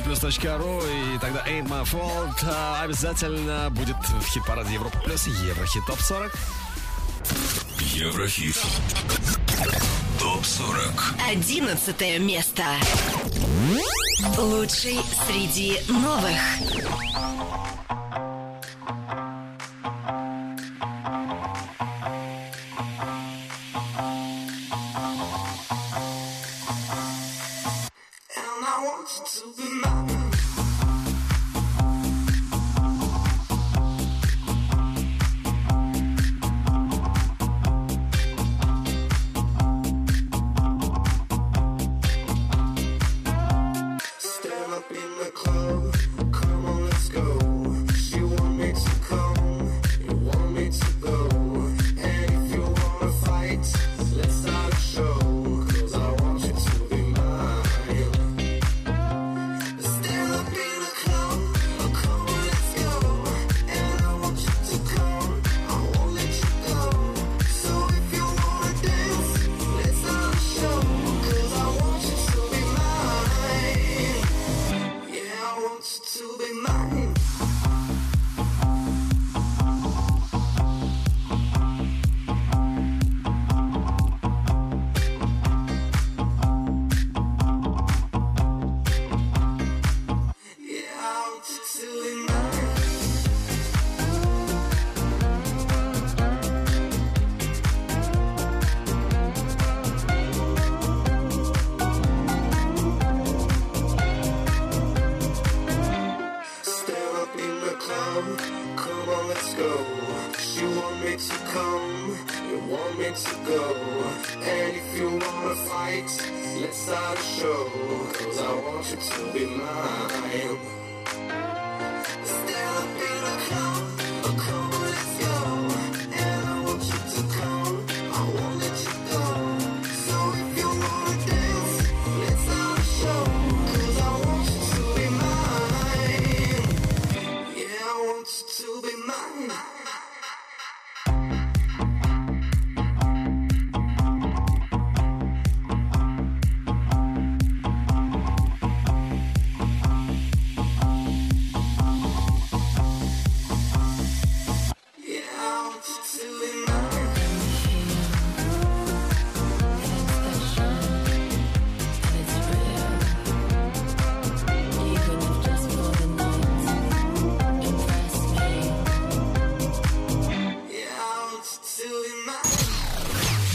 ру 0.58 0.82
и 0.82 1.20
тогда 1.20 1.46
Ain't 1.48 1.68
My 1.68 1.84
Fault 1.84 2.44
а, 2.44 2.82
обязательно 2.84 3.70
будет 3.70 3.96
в 3.96 4.26
хит-параде 4.28 4.74
Европа 4.74 4.98
Плюс 5.00 5.28
Еврохит 5.28 5.86
Топ 5.86 6.00
40. 6.00 6.34
Еврохит. 7.80 8.60
Топ 10.20 10.44
40. 10.46 11.16
Одиннадцатое 11.30 12.20
место. 12.20 12.64
Лучший 14.38 15.00
среди 15.28 15.80
новых. 15.88 16.40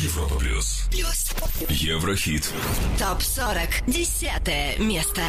Европа 0.03 0.35
плюс. 0.39 0.83
Плюс. 0.91 1.31
Еврохит. 1.71 2.53
Топ 2.99 3.23
40. 3.23 3.87
Десятое 3.87 4.77
место. 4.79 5.23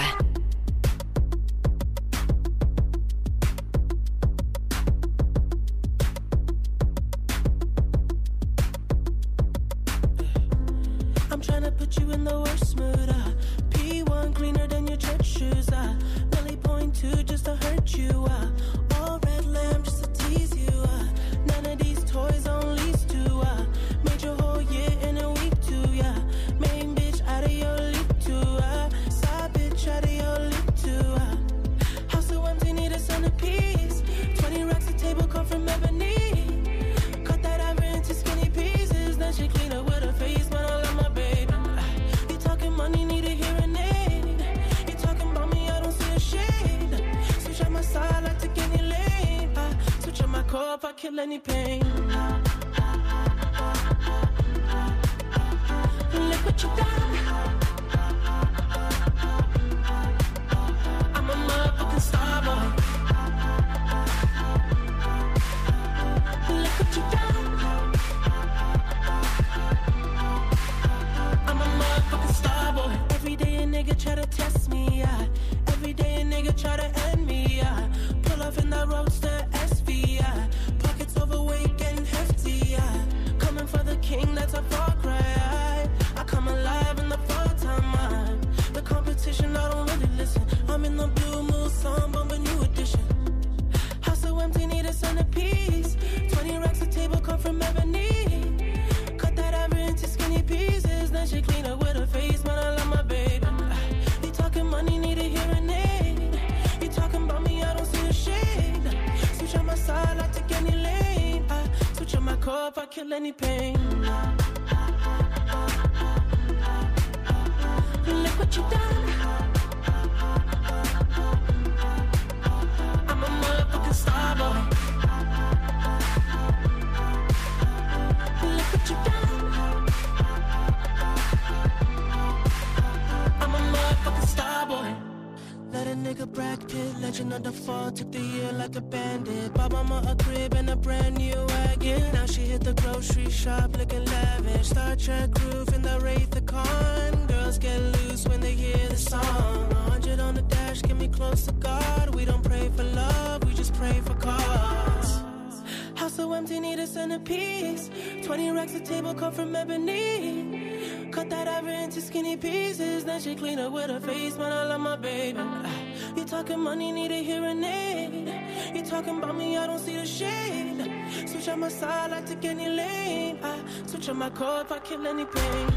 my 174.19 174.29
core 174.31 174.59
if 174.59 174.69
I 174.69 174.79
kill 174.79 175.07
any 175.07 175.23
pain. 175.23 175.67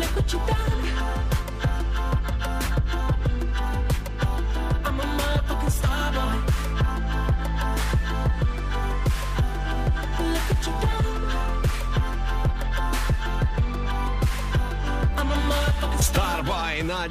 Look 0.00 0.16
what 0.16 0.32
you 0.32 0.40
done. 0.40 0.71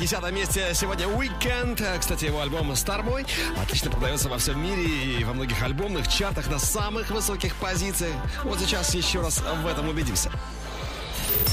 десятом 0.01 0.33
месте 0.33 0.71
сегодня 0.73 1.05
Weekend. 1.05 1.79
Э, 1.83 1.99
кстати, 1.99 2.25
его 2.25 2.41
альбом 2.41 2.71
Starboy 2.71 3.23
отлично 3.61 3.91
продается 3.91 4.29
во 4.29 4.39
всем 4.39 4.59
мире 4.61 4.83
и 5.19 5.23
во 5.23 5.33
многих 5.33 5.61
альбомных 5.61 6.07
чартах 6.07 6.49
на 6.49 6.57
самых 6.57 7.11
высоких 7.11 7.55
позициях. 7.55 8.15
Вот 8.43 8.59
сейчас 8.59 8.95
еще 8.95 9.21
раз 9.21 9.41
в 9.41 9.67
этом 9.67 9.89
убедимся. 9.89 10.31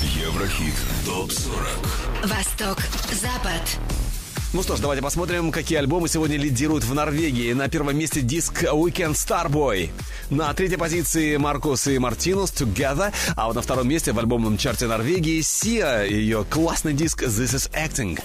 Еврохит 0.03 0.75
ТОП-40 1.05 2.27
Восток, 2.27 2.79
Запад 3.13 4.08
ну 4.55 4.63
что 4.63 4.77
ж, 4.77 4.81
давайте 4.81 5.03
посмотрим, 5.03 5.53
какие 5.53 5.79
альбомы 5.79 6.09
сегодня 6.09 6.39
лидируют 6.39 6.83
в 6.83 6.95
Норвегии. 6.95 7.53
На 7.53 7.69
первом 7.69 7.99
месте 7.99 8.23
диск 8.23 8.63
Weekend 8.63 9.13
Starboy. 9.13 9.91
На 10.31 10.55
третьей 10.55 10.79
позиции 10.79 11.37
Маркус 11.37 11.87
и 11.87 11.99
Мартинус 11.99 12.51
Together. 12.53 13.13
А 13.37 13.47
вот 13.49 13.57
на 13.57 13.61
втором 13.61 13.87
месте 13.87 14.13
в 14.13 14.19
альбомном 14.19 14.57
чарте 14.57 14.87
Норвегии 14.87 15.43
Сия 15.43 16.05
ее 16.05 16.47
классный 16.49 16.95
диск 16.95 17.25
This 17.25 17.55
is 17.55 17.71
Acting. 17.73 18.19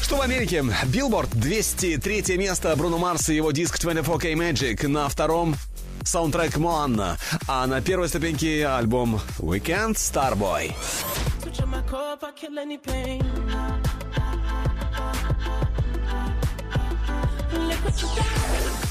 Что 0.00 0.16
в 0.16 0.20
Америке? 0.22 0.64
Билборд 0.86 1.28
203 1.38 2.38
место 2.38 2.74
Бруно 2.74 2.96
Марс 2.96 3.28
и 3.28 3.34
его 3.34 3.50
диск 3.50 3.78
24K 3.84 4.32
Magic. 4.32 4.88
На 4.88 5.10
втором 5.10 5.56
саундтрек 6.06 6.56
Моана, 6.56 7.18
а 7.48 7.66
на 7.66 7.80
первой 7.80 8.08
ступеньке 8.08 8.66
альбом 8.66 9.20
The 9.38 9.55
Weeknd, 9.55 9.94
Starboy. 9.94 10.72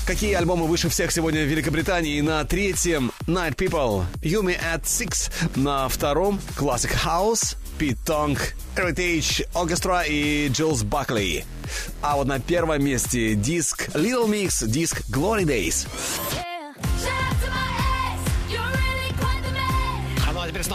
Какие 0.06 0.36
альбомы 0.36 0.68
выше 0.68 0.88
всех 0.90 1.12
сегодня 1.12 1.44
в 1.44 1.48
Великобритании? 1.48 2.22
На 2.22 2.44
третьем 2.46 3.12
Night 3.26 3.56
People, 3.56 4.06
You 4.22 4.42
Me 4.42 4.56
at 4.56 4.84
Six. 4.84 5.32
На 5.56 5.90
втором 5.90 6.40
Classic 6.56 6.92
House, 7.04 7.58
Pete 7.80 7.98
Tong, 8.06 8.40
Heritage 8.76 9.48
Orchestra 9.54 10.08
и 10.08 10.48
Джилс 10.50 10.84
Бакли. 10.84 11.44
А 12.02 12.18
вот 12.18 12.28
на 12.28 12.40
первом 12.40 12.84
месте 12.84 13.34
диск 13.34 13.90
Little 13.96 14.28
Mix, 14.28 14.68
диск 14.68 15.02
Glory 15.10 15.44
Days. 15.44 15.88
Yeah. 16.36 16.55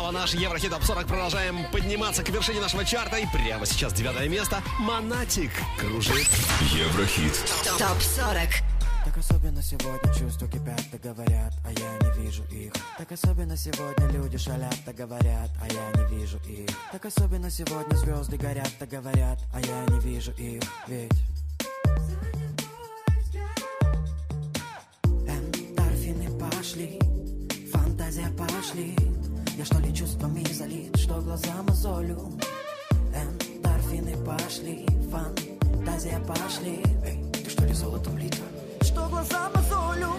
снова 0.01 0.13
наш 0.13 0.33
Еврохит 0.33 0.71
Топ 0.71 0.83
40. 0.83 1.07
Продолжаем 1.07 1.71
подниматься 1.73 2.23
к 2.23 2.29
вершине 2.31 2.61
нашего 2.61 2.87
чарта. 2.87 3.19
И 3.19 3.27
прямо 3.27 3.67
сейчас 3.67 3.93
девятое 3.93 4.31
место. 4.31 4.63
Монатик 4.79 5.51
кружит. 5.79 6.27
Еврохит. 6.73 7.35
Топ 7.79 8.01
40. 8.01 8.49
Так 9.05 9.19
особенно 9.19 9.63
сегодня 9.63 10.15
чувства 10.15 10.49
кипят, 10.49 10.83
да 10.91 10.99
говорят, 10.99 11.53
а 11.67 11.71
я 11.73 11.99
не 11.99 12.23
вижу 12.23 12.43
их. 12.45 12.73
Так 12.97 13.13
особенно 13.13 13.57
сегодня 13.57 14.07
люди 14.09 14.39
шалят, 14.39 14.75
да 14.87 14.93
говорят, 14.93 15.51
а 15.61 15.67
я 15.67 16.03
не 16.03 16.17
вижу 16.17 16.39
их. 16.49 16.69
Так 16.93 17.05
особенно 17.05 17.51
сегодня 17.51 17.95
звезды 17.95 18.39
горят, 18.39 18.71
да 18.79 18.87
говорят, 18.87 19.39
а 19.53 19.61
я 19.61 19.85
не 19.87 20.01
вижу 20.01 20.33
их. 20.33 20.63
Ведь... 20.87 21.13
Эм, 25.27 26.39
пошли, 26.39 26.99
фантазия 27.73 28.31
пошли. 28.31 28.97
Я 29.61 29.67
что 29.67 29.79
ли 29.79 29.95
чувствами 29.95 30.43
залит, 30.55 30.97
что 30.97 31.21
глаза 31.21 31.63
мозолю 31.69 32.33
Эндорфины 33.15 34.17
пошли, 34.25 34.87
фантазия 35.11 36.19
пошли. 36.21 36.83
Эй, 37.05 37.31
ты 37.31 37.51
что 37.51 37.67
ли 37.67 37.75
золотом 37.75 38.17
лита? 38.17 38.39
Что 38.81 39.07
глаза 39.11 39.51
мозолю 39.55 40.13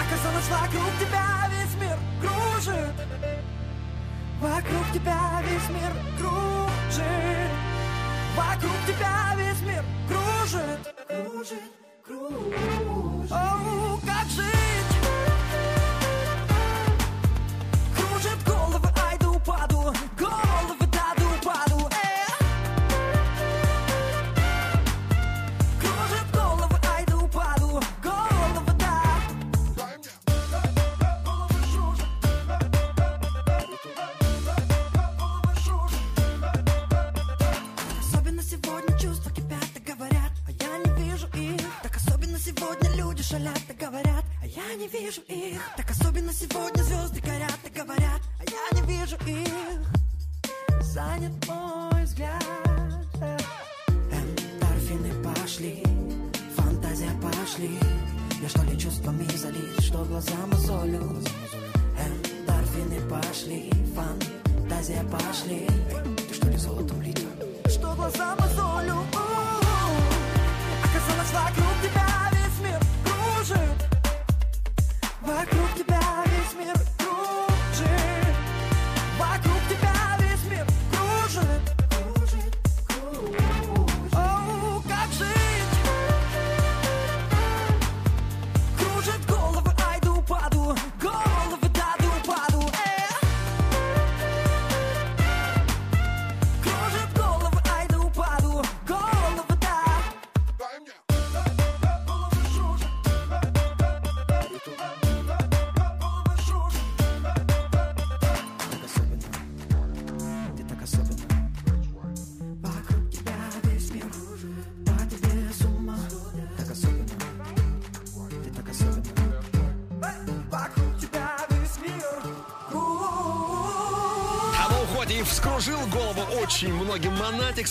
Оказалось, 0.00 0.48
вокруг 0.50 0.90
тебя 0.98 1.48
весь 1.52 1.80
мир 1.80 1.98
кружит. 2.20 2.94
Вокруг 4.40 4.92
тебя 4.92 5.42
весь 5.44 5.68
мир 5.68 5.92
кружит. 6.18 7.52
Вокруг 8.36 8.76
тебя 8.88 9.36
весь 9.36 9.62
мир 9.62 9.84
кружит. 10.08 10.94
Кружит, 11.06 11.72
кружит. 12.02 13.30
О, 13.30 14.00
как 14.04 14.28
жить 14.30 14.71
и 43.72 43.84
говорят, 43.84 44.24
а 44.42 44.46
я 44.46 44.74
не 44.74 44.88
вижу 44.88 45.20
их. 45.22 45.60
Так 45.76 45.90
особенно 45.90 46.32
сегодня 46.32 46.82
звезды 46.82 47.20
горят 47.20 47.58
и 47.64 47.70
говорят, 47.70 48.20
а 48.38 48.44
я 48.50 48.80
не 48.80 48.86
вижу 48.86 49.16
их. 49.26 50.82
Занят 50.82 51.32
мой 51.46 52.04
взгляд. 52.04 52.44
Эндорфины 54.10 55.12
пошли, 55.22 55.82
фантазия 56.56 57.10
пошли 57.22 57.78
Я 58.42 58.48
что 58.48 58.62
ли 58.62 58.78
чувствами 58.78 59.24
залит, 59.36 59.80
что 59.80 60.04
глаза 60.04 60.34
мозолю 60.46 61.22
Эндорфины 61.98 63.00
пошли, 63.08 63.70
фантазия 63.94 65.04
пошли 65.04 65.66
Ты 66.28 66.34
что 66.34 66.48
ли 66.48 66.56
золотом 66.56 67.00
лито? 67.00 67.22
Что 67.68 67.94
глаза 67.94 68.36
мозолю. 68.36 69.04
Оказалось, 70.84 71.32
вокруг 71.32 71.81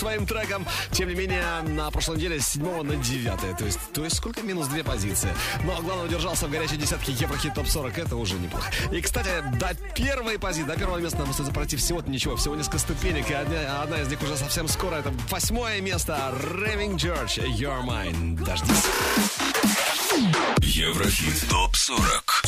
своим 0.02 0.26
треком. 0.26 0.65
Тем 0.91 1.10
не 1.10 1.15
менее, 1.15 1.44
на 1.61 1.91
прошлой 1.91 2.18
неделе 2.18 2.40
с 2.40 2.49
7 2.49 2.82
на 2.82 2.95
9. 2.95 3.57
То 3.57 3.65
есть, 3.65 3.80
то 3.94 4.03
есть 4.03 4.18
сколько? 4.18 4.41
Минус 4.41 4.68
две 4.68 4.84
позиции. 4.84 5.30
Но 5.64 5.80
главное, 5.82 6.06
удержался 6.06 6.48
в 6.48 6.49
горячей 6.49 6.78
десятке 6.78 7.11
Еврохит 7.11 7.53
ТОП-40. 7.53 8.02
Это 8.02 8.15
уже 8.15 8.36
неплохо. 8.36 8.72
И, 8.91 8.99
кстати, 8.99 9.30
до 9.60 9.76
первой 9.94 10.40
позиции, 10.40 10.68
до 10.68 10.76
первого 10.76 10.98
места 10.98 11.19
нам 11.19 11.30
остается 11.30 11.53
пройти 11.53 11.78
всего-то 11.78 12.10
ничего. 12.10 12.36
Всего 12.36 12.56
несколько 12.56 12.80
ступенек. 12.80 13.30
И 13.30 13.34
одна, 13.34 13.84
одна 13.84 14.02
из 14.02 14.07
них 14.07 14.19
уже 14.23 14.36
совсем 14.38 14.68
скоро. 14.68 14.95
Это 14.95 15.14
восьмое 15.30 15.80
место. 15.82 16.34
Raving 16.52 16.95
George. 16.95 17.38
You're 17.38 17.84
mine. 17.84 18.44
Дождись. 18.44 18.86
Еврохит 20.61 21.48
ТОП-40 21.48 22.41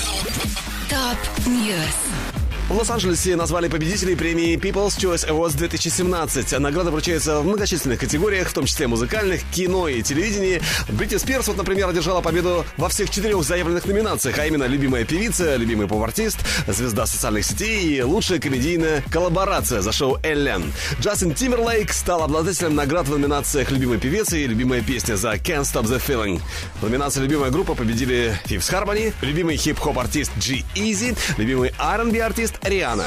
Top 0.90 1.48
News. 1.48 2.23
В 2.70 2.78
Лос-Анджелесе 2.78 3.36
назвали 3.36 3.68
победителей 3.68 4.16
премии 4.16 4.56
People's 4.56 4.98
Choice 4.98 5.28
Awards 5.28 5.58
2017. 5.58 6.60
Награда 6.60 6.92
вручается 6.92 7.42
в 7.42 7.46
многочисленных 7.46 8.00
категориях, 8.00 8.48
в 8.48 8.54
том 8.54 8.66
числе 8.66 8.88
музыкальных, 8.88 9.42
кино 9.52 9.90
и 9.90 10.02
телевидении. 10.02 10.62
Бритни 10.88 11.18
Спирс, 11.18 11.48
вот, 11.50 11.58
например, 11.58 11.90
одержала 11.90 12.22
победу 12.22 12.66
во 12.78 12.88
всех 12.88 13.10
четырех 13.10 13.44
заявленных 13.44 13.86
номинациях, 13.86 14.40
а 14.40 14.48
именно 14.48 14.64
любимая 14.64 15.04
певица, 15.04 15.58
любимый 15.58 15.88
поп-артист, 15.88 16.38
звезда 16.66 17.06
социальных 17.06 17.44
сетей 17.44 17.98
и 17.98 18.02
лучшая 18.02 18.40
комедийная 18.40 19.04
коллаборация 19.12 19.82
за 19.82 19.92
шоу 19.92 20.18
«Эллен». 20.24 20.64
Джастин 21.02 21.34
Тимберлейк 21.34 21.92
стал 21.92 22.24
обладателем 22.24 22.76
наград 22.76 23.08
в 23.08 23.12
номинациях 23.12 23.72
«Любимый 23.72 24.00
певец» 24.00 24.32
и 24.32 24.48
«Любимая 24.48 24.82
песня» 24.82 25.18
за 25.18 25.34
«Can't 25.34 25.64
Stop 25.64 25.84
the 25.84 26.02
Feeling». 26.02 26.42
В 26.80 26.84
номинации 26.84 27.20
«Любимая 27.20 27.52
группа» 27.52 27.76
победили 27.76 28.40
Fifth 28.46 28.72
Harmony, 28.72 29.14
любимый 29.22 29.58
хип-хоп-артист 29.58 30.32
G-Eazy, 30.38 31.18
любимый 31.38 31.74
R&B 31.78 32.20
артист 32.54 32.60
Риана. 32.64 33.06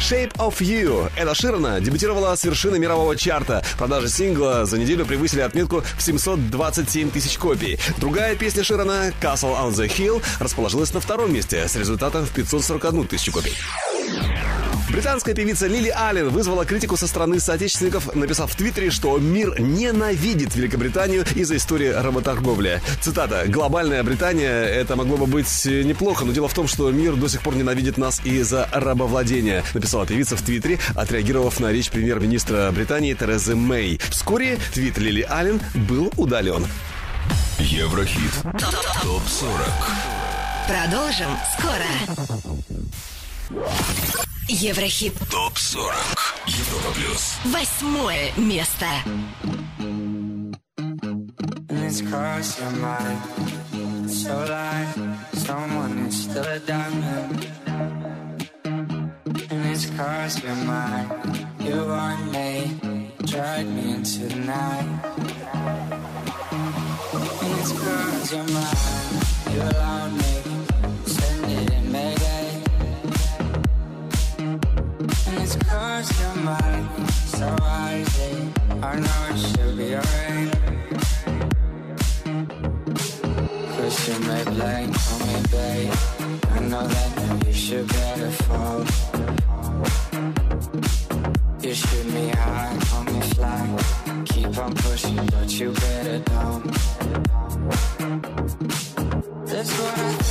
Shape 0.00 0.32
of 0.36 0.58
You. 0.60 1.10
Эда 1.16 1.34
Ширана 1.34 1.80
дебютировала 1.80 2.34
с 2.36 2.44
вершины 2.44 2.78
мирового 2.78 3.16
чарта. 3.16 3.64
Продажи 3.76 4.08
сингла 4.08 4.64
за 4.64 4.78
неделю 4.78 5.04
превысили 5.04 5.40
отметку 5.40 5.82
в 5.96 6.02
727 6.02 7.10
тысяч 7.10 7.36
копий. 7.36 7.78
Другая 7.98 8.36
песня 8.36 8.62
Ширана, 8.62 9.12
Castle 9.20 9.56
on 9.60 9.72
the 9.72 9.88
Hill, 9.88 10.22
расположилась 10.38 10.94
на 10.94 11.00
втором 11.00 11.32
месте 11.32 11.66
с 11.66 11.74
результатом 11.76 12.24
в 12.24 12.30
541 12.30 13.08
тысячу 13.08 13.32
копий. 13.32 13.52
Британская 14.90 15.34
певица 15.34 15.66
Лили 15.66 15.90
Аллен 15.90 16.30
вызвала 16.30 16.64
критику 16.64 16.96
со 16.96 17.06
стороны 17.06 17.40
соотечественников, 17.40 18.14
написав 18.14 18.50
в 18.50 18.56
Твиттере, 18.56 18.90
что 18.90 19.18
мир 19.18 19.60
ненавидит 19.60 20.56
Великобританию 20.56 21.26
из-за 21.34 21.56
истории 21.56 21.88
работорговли. 21.88 22.80
Цитата. 23.00 23.44
«Глобальная 23.46 24.02
Британия— 24.02 24.64
это 24.64 24.96
могло 24.96 25.18
бы 25.18 25.26
быть 25.26 25.66
неплохо, 25.66 26.24
но 26.24 26.32
дело 26.32 26.48
в 26.48 26.54
том, 26.54 26.66
что 26.66 26.90
мир 26.90 27.16
до 27.16 27.28
сих 27.28 27.42
пор 27.42 27.54
ненавидит 27.54 27.98
нас 27.98 28.20
из-за 28.24 28.68
рабовладения», 28.72 29.62
написала 29.74 30.06
певица 30.06 30.36
в 30.36 30.42
Твиттере, 30.42 30.78
отреагировав 30.94 31.60
на 31.60 31.70
речь 31.70 31.90
премьер-министра 31.90 32.70
Британии 32.72 33.12
Терезы 33.12 33.54
Мэй. 33.54 34.00
Вскоре 34.10 34.58
твит 34.72 34.96
Лили 34.96 35.22
Аллен 35.28 35.60
был 35.74 36.10
удален. 36.16 36.66
Еврохит 37.58 38.32
ТОП-40 39.02 40.18
Продолжим 40.68 41.30
скоро. 41.58 42.87
Еврохит. 44.48 45.14
ТОП-40 45.30 45.94
Европа 46.46 46.92
Плюс 46.94 47.36
Восьмое 47.46 48.32
место. 48.36 48.86
It's 51.70 52.02
crossed 52.02 52.60
your 52.60 52.70
mind. 52.72 54.10
So 54.10 54.44
like 54.44 54.88
someone 55.32 56.06
is 56.06 56.24
still 56.24 56.44
a 56.44 56.58
diamond. 56.58 57.46
And 58.64 59.66
it's 59.72 59.86
crossed 59.96 60.42
your 60.42 60.54
mind. 60.66 61.10
You 61.60 61.86
want 61.86 62.30
me, 62.30 62.78
drag 63.24 63.66
me 63.66 63.94
into 63.94 64.26
the 64.26 64.36
night. 64.40 65.00
And 67.40 67.58
it's 67.60 67.72
crossed 67.72 68.32
your 68.32 68.44
mind. 68.44 69.24
You 69.54 69.62
allow 69.62 70.08
me, 70.08 70.47
crossed 75.98 76.20
your 76.20 76.34
mind. 76.44 77.10
So 77.10 77.46
rising, 77.60 78.54
I 78.82 79.00
know 79.04 79.20
it 79.30 79.38
should 79.38 79.76
be 79.76 79.94
alright. 79.96 80.50
Cause 83.74 84.08
you 84.08 84.18
may 84.28 84.44
blame 84.44 84.92
on 85.10 85.20
me, 85.26 85.36
babe. 85.50 85.94
I 86.50 86.58
know 86.70 86.86
that 86.86 87.46
you 87.46 87.52
should 87.52 87.88
better 87.88 88.30
fall. 88.46 88.84
You 91.62 91.74
shoot 91.74 92.06
me 92.14 92.28
high, 92.28 92.78
on 92.94 93.04
me 93.06 93.20
fly. 93.32 94.24
Keep 94.26 94.58
on 94.58 94.74
pushing, 94.74 95.26
but 95.26 95.50
you 95.58 95.72
better 95.72 96.18
don't. 96.20 96.64
That's 99.46 99.72
what 99.78 99.98
I 99.98 100.27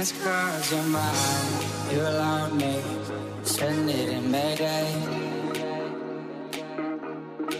It's 0.00 0.12
cause 0.12 0.70
you're 0.70 0.82
mine. 0.84 1.92
You 1.92 2.00
allowed 2.02 2.52
me, 2.52 2.80
send 3.42 3.90
it 3.90 4.08
in 4.10 4.30
Mayday. 4.30 4.92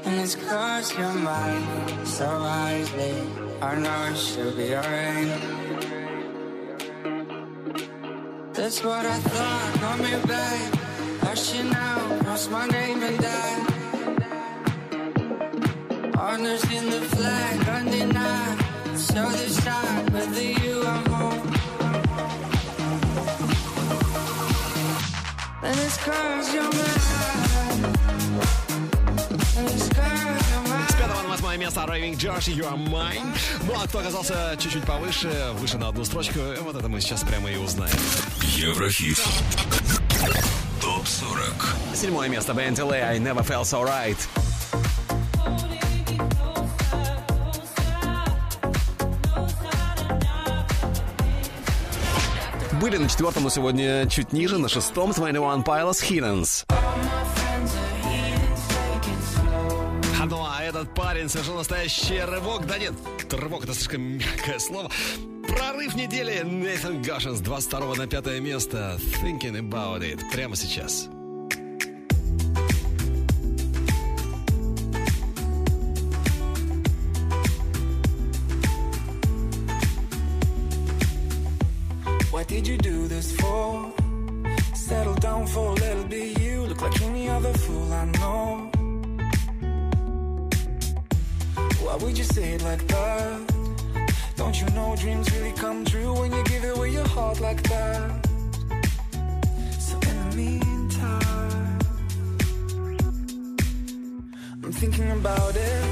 And 0.05 0.21
it's 0.21 0.37
cause 0.37 0.97
you're 0.97 1.15
mine. 1.15 2.07
So 2.07 2.27
wisely, 2.27 3.15
I 3.61 3.75
know 3.75 4.09
it 4.13 4.17
should 4.17 4.57
be 4.57 4.77
alright. 4.77 5.41
That's 8.53 8.85
what 8.85 9.05
I 9.05 9.19
thought, 9.33 9.75
call 9.81 9.99
me 9.99 10.13
back. 10.29 10.75
I 11.25 11.35
should 11.35 11.67
now 11.67 12.21
cross 12.23 12.49
my 12.49 12.69
name 12.69 13.03
and 13.03 13.19
die. 13.19 13.67
Honors 16.17 16.63
in 16.71 16.89
the 16.89 17.01
flag, 17.01 17.69
undenied. 17.69 18.59
So 18.97 19.29
decide 19.29 20.11
whether 20.11 20.43
you 20.43 20.83
are 20.83 21.09
home. 21.09 21.58
And 25.61 25.77
it's 25.81 25.97
cause 25.97 26.55
you're 26.55 26.63
mine. 26.63 26.73
And 29.57 29.69
it's 29.69 29.89
cause 29.89 30.51
you're 30.51 30.69
mine. 30.69 30.89
С 30.89 30.95
пятого 30.95 31.23
на 31.23 31.29
восьмое 31.31 31.57
место 31.57 31.81
Raving 31.81 32.17
Josh, 32.17 32.47
You 32.47 32.65
Are 32.65 32.79
Mine. 32.79 33.37
Ну 33.67 33.75
а 33.75 33.89
кто 33.89 33.99
оказался 33.99 34.57
чуть-чуть 34.57 34.85
повыше, 34.85 35.51
выше 35.55 35.79
на 35.79 35.89
одну 35.89 36.05
строчку, 36.05 36.39
вот 36.61 36.77
это 36.77 36.89
мы 36.89 37.01
сейчас 37.01 37.25
прямо 37.25 37.51
и 37.51 37.57
узнаем. 37.57 37.97
Еврохит. 38.43 39.19
Топ 40.81 41.07
40. 41.07 41.75
Седьмое 41.93 42.29
место 42.29 42.55
Бен 42.55 42.75
Delay, 42.75 43.03
I 43.03 43.19
Never 43.19 43.43
Felt 43.45 43.65
So 43.65 43.83
Right. 43.83 44.17
Были 52.89 53.03
на 53.03 53.09
четвертом, 53.11 53.43
но 53.43 53.51
сегодня 53.51 54.09
чуть 54.09 54.33
ниже, 54.33 54.57
на 54.57 54.67
шестом 54.67 55.13
21 55.13 55.61
Pilots 55.63 56.03
Hiddens. 56.03 56.65
Ну 60.25 60.43
а 60.43 60.63
этот 60.65 60.95
парень 60.95 61.29
совершил 61.29 61.57
настоящий 61.57 62.19
рывок. 62.21 62.67
Да 62.67 62.79
нет, 62.79 62.95
рывок 63.31 63.65
это 63.65 63.75
слишком 63.75 64.01
мягкое 64.17 64.59
слово. 64.59 64.91
Прорыв 65.47 65.97
недели 65.97 66.43
Нейтан 66.43 67.03
Гашин 67.03 67.37
с 67.37 67.41
22 67.41 67.95
на 67.97 68.07
5 68.07 68.41
место. 68.41 68.99
Thinking 69.23 69.59
about 69.59 70.01
it. 70.01 70.23
Прямо 70.33 70.57
сейчас. 70.57 71.11
Like 92.69 92.87
that? 92.89 93.41
Don't 94.37 94.61
you 94.61 94.69
know 94.77 94.95
dreams 94.95 95.27
really 95.35 95.53
come 95.53 95.87
true 95.87 96.13
when 96.21 96.31
you 96.37 96.43
give 96.45 96.65
away 96.65 96.91
your 96.91 97.09
heart 97.09 97.41
like 97.41 97.63
that? 97.63 98.27
So 99.87 99.95
in 100.11 100.17
the 100.23 100.37
meantime, 100.37 101.79
I'm 104.63 104.73
thinking 104.73 105.11
about 105.13 105.57
it. 105.57 105.85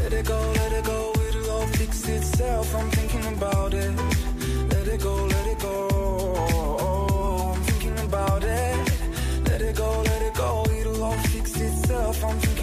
Let 0.00 0.12
it 0.14 0.24
go, 0.24 0.40
let 0.60 0.72
it 0.78 0.84
go, 0.84 1.12
it'll 1.26 1.50
all 1.50 1.66
fix 1.78 2.08
itself. 2.08 2.74
I'm 2.74 2.90
thinking 2.98 3.26
about 3.36 3.74
it. 3.74 3.92
Let 4.72 4.88
it 4.88 5.00
go, 5.02 5.14
let 5.34 5.46
it 5.52 5.58
go. 5.58 5.76
I'm 7.52 7.60
thinking 7.68 7.98
about 8.08 8.42
it. 8.44 8.76
Let 9.48 9.60
it 9.60 9.76
go, 9.76 9.90
let 10.10 10.22
it 10.22 10.34
go, 10.34 10.64
it'll 10.78 11.04
all 11.04 11.18
fix 11.34 11.46
itself. 11.60 12.24
I'm 12.24 12.38
thinking 12.38 12.57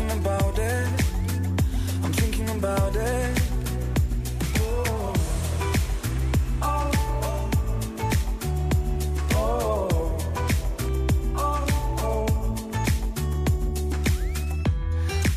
about 2.66 2.96
it. 2.96 3.42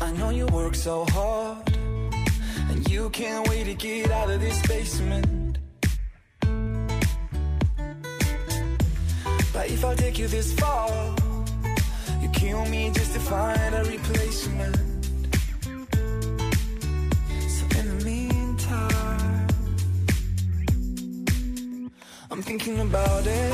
I 0.01 0.11
know 0.17 0.29
you 0.31 0.47
work 0.47 0.73
so 0.73 1.05
hard, 1.09 1.71
and 2.69 2.89
you 2.89 3.09
can't 3.11 3.47
wait 3.47 3.65
to 3.65 3.75
get 3.75 4.09
out 4.09 4.31
of 4.31 4.41
this 4.41 4.59
basement. 4.67 5.59
But 9.53 9.69
if 9.69 9.85
I 9.85 9.93
take 9.95 10.17
you 10.17 10.27
this 10.27 10.53
far, 10.59 10.89
you 12.21 12.29
kill 12.29 12.65
me 12.65 12.89
just 12.91 13.13
to 13.13 13.19
find 13.19 13.75
a 13.75 13.83
replacement. 13.83 14.88
I'm 22.39 22.43
thinking 22.43 22.79
about 22.79 23.27
it. 23.27 23.53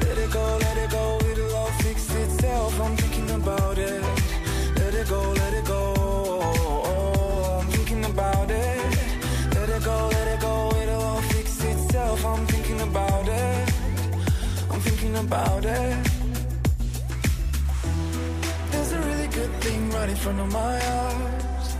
Let 0.00 0.16
it 0.16 0.30
go, 0.32 0.58
let 0.62 0.78
it 0.78 0.90
go, 0.90 1.18
it'll 1.30 1.54
all 1.54 1.70
fix 1.82 2.14
itself. 2.14 2.80
I'm 2.80 2.96
thinking 2.96 3.30
about 3.30 3.76
it. 3.76 4.02
Let 4.78 4.94
it 4.94 5.06
go, 5.06 5.20
let 5.32 5.52
it 5.52 5.66
go. 5.66 5.82
I'm 7.60 7.66
thinking 7.66 8.06
about 8.06 8.50
it. 8.50 8.78
Let 9.54 9.68
it 9.68 9.84
go, 9.84 10.08
let 10.08 10.28
it 10.28 10.40
go, 10.40 10.72
it'll 10.80 11.02
all 11.02 11.20
fix 11.20 11.62
itself. 11.62 12.24
I'm 12.24 12.46
thinking 12.46 12.80
about 12.80 13.28
it. 13.28 13.74
I'm 14.70 14.80
thinking 14.80 15.16
about 15.16 15.66
it. 15.66 16.08
There's 18.70 18.92
a 18.92 19.00
really 19.08 19.28
good 19.28 19.52
thing 19.60 19.90
right 19.90 20.08
in 20.08 20.16
front 20.16 20.40
of 20.40 20.50
my 20.50 20.74
eyes. 21.02 21.76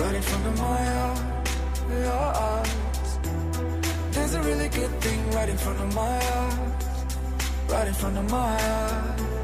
Right 0.00 0.14
in 0.14 0.22
front 0.22 0.46
of 0.46 0.58
my 0.60 0.92
eyes. 0.92 0.96
Really 4.46 4.68
good 4.68 4.90
thing 5.00 5.30
right 5.32 5.48
in 5.48 5.58
front 5.58 5.80
of 5.80 5.92
my 5.92 6.02
eyes. 6.02 6.84
Right 7.68 7.88
in 7.88 7.94
front 7.94 8.16
of 8.16 8.30
my 8.30 8.38
eyes. 8.38 9.35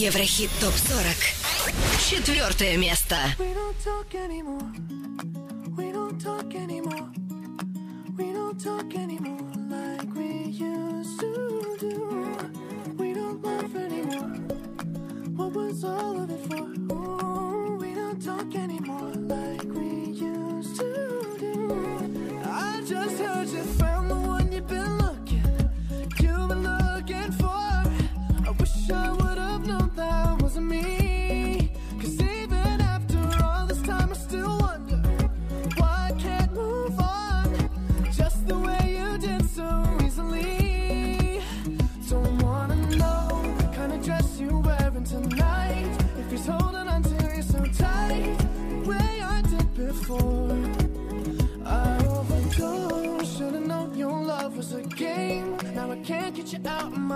Еврохит 0.00 0.48
ТОП-40. 0.62 2.08
Четвертое 2.08 2.78
место. 2.78 3.16
We 3.38 3.52
don't 3.52 3.76
talk 3.84 4.14
anymore. 4.14 4.62
We 5.76 5.92
don't 5.92 6.18
talk 6.18 6.54
anymore. 6.54 7.06
We 8.16 8.32
don't 8.32 8.58
talk 8.58 8.94
anymore 8.94 9.29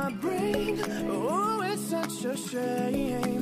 my 0.04 0.10
brain. 0.10 0.82
Oh, 1.08 1.62
it's 1.62 1.80
such 1.80 2.26
a 2.26 2.36
shame 2.36 3.33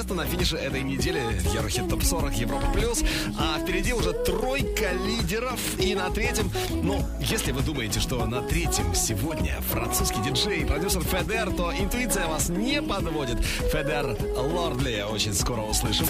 место 0.00 0.14
на 0.14 0.24
финише 0.24 0.56
этой 0.56 0.82
недели 0.82 1.20
Еврохит 1.54 1.86
Топ 1.90 2.02
40 2.02 2.34
Европа 2.38 2.66
Плюс. 2.72 3.04
А 3.38 3.58
впереди 3.58 3.92
уже 3.92 4.14
тройка 4.14 4.92
лидеров. 4.94 5.60
И 5.78 5.94
на 5.94 6.08
третьем, 6.08 6.50
ну, 6.70 7.04
если 7.20 7.52
вы 7.52 7.60
думаете, 7.60 8.00
что 8.00 8.24
на 8.24 8.40
третьем 8.40 8.94
сегодня 8.94 9.60
французский 9.60 10.22
диджей 10.22 10.62
и 10.62 10.64
продюсер 10.64 11.02
Федер, 11.02 11.50
то 11.50 11.70
интуиция 11.78 12.28
вас 12.28 12.48
не 12.48 12.80
подводит. 12.80 13.44
Федер 13.44 14.16
Лордли 14.38 15.04
очень 15.06 15.34
скоро 15.34 15.60
услышим. 15.60 16.06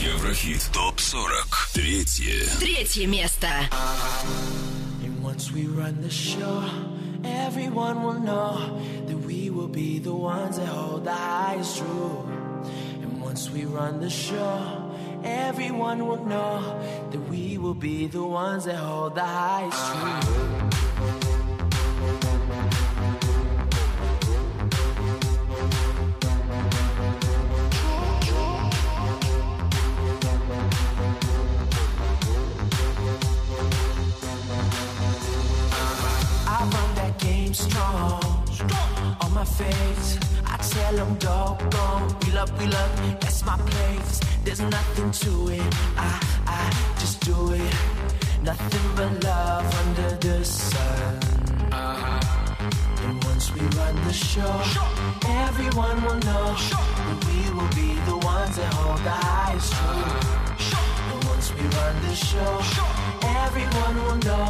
Еврохит 0.00 0.68
ТОП 0.72 0.98
40. 0.98 1.70
Третье. 1.72 2.48
Третье 2.58 3.06
место. 3.06 3.46
And 5.04 5.22
once 5.22 5.52
we 5.52 5.68
run 5.68 6.02
the 6.02 6.10
show, 6.10 6.64
everyone 7.22 8.02
will 8.02 8.18
know 8.18 8.80
that 9.06 9.18
we 9.24 9.50
will 9.50 9.68
be 9.68 10.00
the 10.00 10.12
ones 10.12 10.56
that 10.56 10.66
hold 10.66 11.04
the 11.04 11.12
highest 11.12 11.78
truth. 11.78 12.33
We 13.54 13.66
run 13.66 14.00
the 14.00 14.10
show, 14.10 14.90
everyone 15.22 16.04
will 16.04 16.24
know 16.24 16.58
that 17.12 17.20
we 17.30 17.56
will 17.56 17.72
be 17.72 18.08
the 18.08 18.24
ones 18.24 18.64
that 18.64 18.74
hold 18.74 19.14
the 19.14 19.22
highest 19.22 19.92
truth. 19.92 20.70
Strong. 37.54 38.20
On 39.20 39.32
my 39.32 39.44
face, 39.44 40.18
Them 40.92 41.14
dog 41.16 41.58
gone. 41.72 42.08
Wheel 42.20 42.38
up, 42.38 42.50
wheel 42.56 42.72
up, 42.72 43.20
that's 43.20 43.44
my 43.44 43.56
place. 43.56 44.20
There's 44.44 44.60
nothing 44.60 45.10
to 45.10 45.48
it. 45.48 45.74
I, 45.96 46.20
I 46.46 46.94
just 47.00 47.20
do 47.22 47.52
it. 47.52 47.74
Nothing 48.44 48.86
but 48.94 49.24
love 49.24 49.66
under 49.82 50.16
the 50.18 50.44
sun. 50.44 51.18
Uh-huh. 51.72 53.08
And 53.08 53.24
once 53.24 53.52
we 53.52 53.60
run 53.78 53.96
the 54.04 54.12
show, 54.12 54.54
everyone 55.26 56.00
will 56.04 56.20
know 56.30 56.54
that 56.54 57.18
we 57.26 57.40
will 57.56 57.72
be 57.74 57.98
the 58.06 58.18
ones 58.18 58.56
that 58.56 58.72
hold 58.74 58.98
the 58.98 59.18
highest 59.28 59.72
truth. 59.72 60.76
And 61.10 61.24
once 61.24 61.52
we 61.54 61.62
run 61.62 61.94
the 62.06 62.14
show, 62.14 62.52
everyone 63.42 63.96
will 64.04 64.20
know 64.28 64.46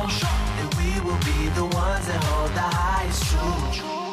that 0.58 0.70
we 0.76 0.90
will 1.06 1.20
be 1.24 1.48
the 1.54 1.64
ones 1.64 2.06
that 2.06 2.22
hold 2.22 2.50
the 2.50 2.68
highest 2.76 3.22
truth. 3.30 4.03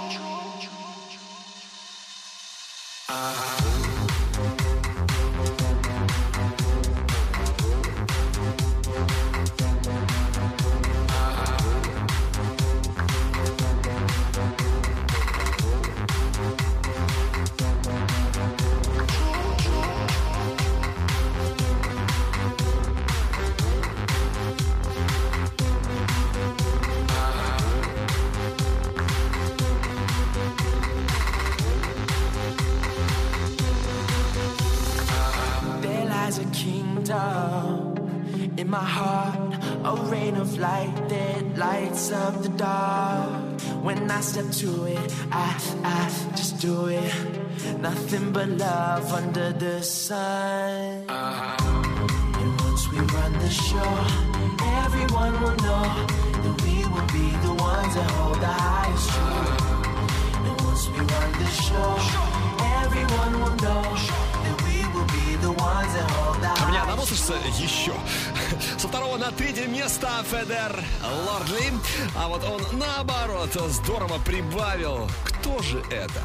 Вот 72.41 72.61
он 72.71 72.79
наоборот 72.79 73.49
здорово 73.69 74.19
прибавил. 74.19 75.09
Кто 75.23 75.61
же 75.61 75.79
это? 75.91 76.21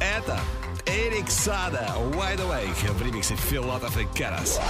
Это 0.00 0.40
Эрик 0.86 1.30
Сада 1.30 1.94
Wide 2.12 2.40
Awake 2.40 2.92
в 2.92 3.02
ремиксе 3.02 3.36
Филатов 3.36 3.96
и 3.96 4.04
Карас. 4.18 4.60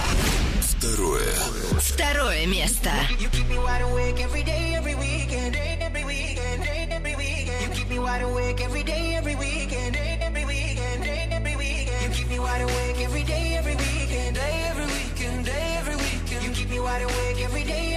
Второе. 0.61 1.33
Второе 1.79 2.45
место. 2.47 2.91
You 3.19 3.29
keep 3.29 3.47
me 3.49 3.57
wide 3.57 3.81
awake 3.83 4.19
every 4.19 4.43
day, 4.43 4.75
every 4.75 4.95
weekend, 4.95 5.53
day, 5.53 5.77
every 5.79 6.03
weekend, 6.03 6.63
day, 6.63 6.87
every 6.89 7.15
weekend. 7.15 7.61
You 7.61 7.69
keep 7.75 7.89
me 7.89 7.99
wide 7.99 8.23
awake 8.23 8.61
every 8.61 8.83
day, 8.83 9.15
every 9.15 9.35
weekend, 9.35 9.93
day, 9.93 10.19
every 10.21 10.45
weekend, 10.45 11.03
day, 11.03 11.27
every 11.31 11.55
weekend. 11.55 12.01
You 12.03 12.09
keep 12.09 12.29
me 12.29 12.39
wide 12.39 12.61
awake 12.61 12.99
every 13.01 13.23
day, 13.23 13.55
every 13.57 13.75
weekend, 13.75 14.35
day, 14.35 14.65
every 14.69 14.85
weekend, 14.85 15.45
day, 15.45 15.77
every 15.79 15.95
weekend. 15.95 16.43
You 16.43 16.51
keep 16.51 16.69
me 16.69 16.79
wide 16.79 17.03
awake 17.03 17.41
every 17.43 17.63
day, 17.63 17.90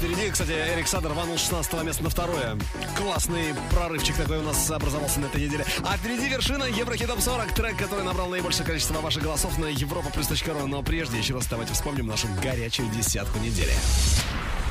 впереди, 0.00 0.30
кстати, 0.30 0.52
Эрик 0.52 0.88
Сада 0.88 1.10
рванул 1.10 1.36
с 1.36 1.42
16 1.42 1.82
места 1.82 2.02
на 2.02 2.10
второе. 2.10 2.58
Классный 2.96 3.54
прорывчик 3.70 4.16
такой 4.16 4.38
у 4.38 4.42
нас 4.42 4.70
образовался 4.70 5.20
на 5.20 5.26
этой 5.26 5.42
неделе. 5.42 5.66
А 5.84 5.96
впереди 5.98 6.28
вершина 6.28 6.64
Еврохит 6.64 7.08
Топ 7.08 7.20
40, 7.20 7.52
трек, 7.52 7.76
который 7.76 8.04
набрал 8.04 8.28
наибольшее 8.28 8.64
количество 8.64 8.98
ваших 9.00 9.22
голосов 9.22 9.58
на 9.58 9.66
Европа 9.66 10.08
ру. 10.10 10.66
Но 10.66 10.82
прежде 10.82 11.18
еще 11.18 11.34
раз 11.34 11.46
давайте 11.46 11.74
вспомним 11.74 12.06
нашу 12.06 12.28
горячую 12.42 12.88
десятку 12.90 13.38
недели. 13.40 13.72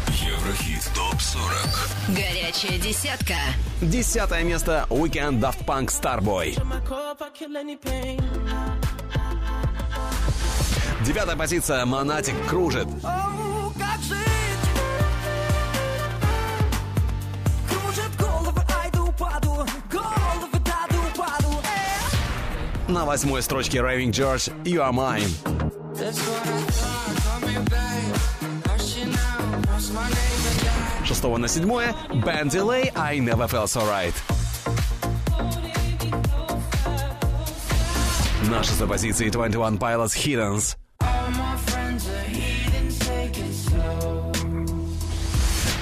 Еврохит 0.07 0.89
ТОП-40 0.95 2.15
Горячая 2.15 2.79
десятка. 2.79 3.35
Десятое 3.81 4.43
место 4.43 4.87
Weekend 4.89 5.39
Daft 5.39 5.63
Punk 5.63 5.89
Starboy. 5.89 6.55
Девятая 11.05 11.35
позиция 11.35 11.85
Монатик 11.85 12.35
кружит. 12.47 12.87
О, 13.03 13.28
На 22.89 23.05
восьмой 23.05 23.43
строчке 23.43 23.77
Raving 23.77 24.09
George 24.09 24.51
You 24.63 24.79
Are 24.79 24.91
Mine. 24.91 25.29
Шестого 31.05 31.37
на 31.37 31.47
седьмое 31.47 31.93
Band 32.09 32.49
Delay 32.49 32.91
I 32.95 33.19
Never 33.19 33.47
Felt 33.47 33.67
So 33.67 33.83
Right. 33.87 34.15
На 38.49 38.63
шестой 38.63 38.87
позиции 38.87 39.29
21 39.29 39.77
Pilots 39.77 40.15
Hiddens. 40.15 40.75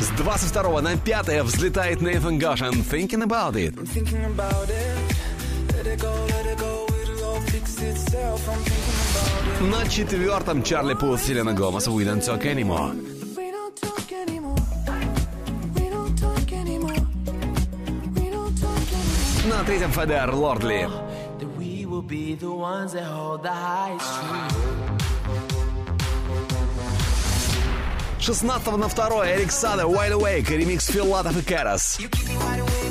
С 0.01 0.09
22 0.17 0.81
на 0.81 0.97
пятое 0.97 1.43
взлетает 1.43 2.01
Nathan 2.01 2.37
Goshen 2.37 2.85
Thinking 2.85 3.23
About 3.23 3.53
It. 3.53 4.96
На 9.61 9.87
четвертом 9.89 10.63
Чарли 10.63 10.93
Пут, 10.93 11.19
Селена 11.19 11.53
Гомес 11.53 11.87
We 11.87 12.05
Don't 12.05 12.21
Talk 12.21 12.43
Anymore. 12.43 12.93
We 13.35 13.51
don't 13.51 13.75
talk 13.75 14.11
anymore. 14.11 14.55
We 15.75 15.89
don't 15.89 16.15
talk 16.19 16.51
anymore. 16.51 17.01
We 18.15 18.29
don't 18.29 18.55
talk 18.59 18.91
anymore. 18.93 19.49
На 19.49 19.63
третьем 19.63 19.91
Федер 19.91 20.33
Лордли. 20.35 20.87
16 28.19 28.77
на 28.77 28.87
второе 28.89 29.35
Эрик 29.37 29.51
Сада 29.51 29.83
Wide 29.83 30.11
Awake 30.11 30.55
ремикс 30.55 30.87
Филатов 30.87 31.37
и 31.37 31.41
Кэрос. 31.41 31.97
Ну 31.99 32.07
вот, 32.39 32.86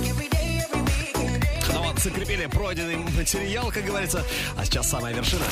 закрепили 1.98 2.47
пройденный 2.47 2.97
материал, 2.97 3.70
как 3.70 3.85
говорится. 3.85 4.24
А 4.56 4.64
сейчас 4.64 4.90
самая 4.90 5.14
вершина. 5.14 5.44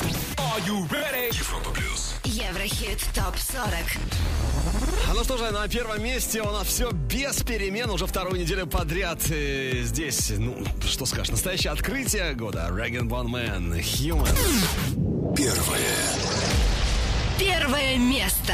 Европа 1.31 1.69
Плюс 1.71 2.15
Еврохит 2.23 2.99
Топ 3.13 3.37
40. 3.37 3.71
А 5.09 5.13
ну 5.13 5.23
что 5.23 5.37
же, 5.37 5.51
на 5.51 5.67
первом 5.67 6.03
месте 6.03 6.41
у 6.41 6.51
нас 6.51 6.67
все 6.67 6.91
без 6.91 7.43
перемен 7.43 7.89
уже 7.89 8.07
вторую 8.07 8.39
неделю 8.39 8.67
подряд. 8.67 9.19
И 9.29 9.81
здесь, 9.83 10.31
ну, 10.37 10.63
что 10.81 11.05
скажешь, 11.05 11.31
настоящее 11.31 11.73
открытие 11.73 12.33
года. 12.33 12.67
Regan 12.71 13.07
One 13.09 13.27
Man, 13.27 13.79
Human. 13.79 15.35
Первое 15.35 16.35
Первое 17.37 17.97
место. 17.97 18.53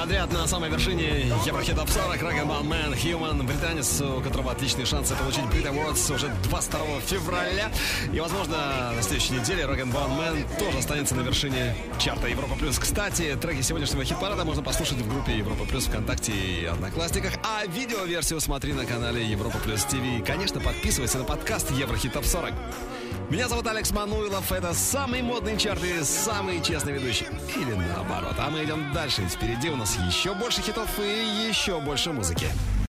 подряд 0.00 0.32
на 0.32 0.46
самой 0.46 0.70
вершине 0.70 1.28
Еврохит 1.44 1.76
Топ 1.76 1.90
40 1.90 2.22
Rock'n'Ball 2.22 2.62
Man 2.62 2.94
Human, 2.94 3.42
британец, 3.42 4.00
у 4.00 4.22
которого 4.22 4.52
отличные 4.52 4.86
шансы 4.86 5.14
получить 5.14 5.44
Brit 5.52 5.70
Awards 5.70 6.14
уже 6.14 6.28
22 6.44 7.00
февраля. 7.00 7.70
И, 8.10 8.18
возможно, 8.18 8.92
на 8.96 9.02
следующей 9.02 9.34
неделе 9.34 9.64
Rock'n'Ball 9.64 10.08
Man 10.18 10.58
тоже 10.58 10.78
останется 10.78 11.14
на 11.14 11.20
вершине 11.20 11.76
чарта 11.98 12.28
Европа 12.28 12.54
Плюс. 12.54 12.78
Кстати, 12.78 13.36
треки 13.38 13.60
сегодняшнего 13.60 14.02
хит-парада 14.02 14.46
можно 14.46 14.62
послушать 14.62 14.96
в 14.96 15.06
группе 15.06 15.36
Европа 15.36 15.66
Плюс 15.66 15.84
ВКонтакте 15.84 16.32
и 16.32 16.64
Одноклассниках, 16.64 17.34
а 17.44 17.66
видеоверсию 17.66 18.40
смотри 18.40 18.72
на 18.72 18.86
канале 18.86 19.22
Европа 19.22 19.58
Плюс 19.58 19.84
ТВ. 19.84 19.96
И, 19.96 20.22
конечно, 20.22 20.60
подписывайся 20.60 21.18
на 21.18 21.24
подкаст 21.24 21.70
Еврохит 21.72 22.14
Топ 22.14 22.24
40. 22.24 22.54
Меня 23.30 23.46
зовут 23.46 23.64
Алекс 23.68 23.92
Мануилов. 23.92 24.50
Это 24.50 24.74
самый 24.74 25.22
модный 25.22 25.56
чарт 25.56 25.84
и 25.84 26.02
самый 26.02 26.60
честный 26.60 26.94
ведущий. 26.94 27.26
Или 27.54 27.74
наоборот. 27.74 28.34
А 28.36 28.50
мы 28.50 28.64
идем 28.64 28.92
дальше. 28.92 29.22
Впереди 29.22 29.70
у 29.70 29.76
нас 29.76 29.96
еще 30.04 30.34
больше 30.34 30.60
хитов 30.62 30.98
и 30.98 31.48
еще 31.48 31.80
больше 31.80 32.10
музыки. 32.12 32.48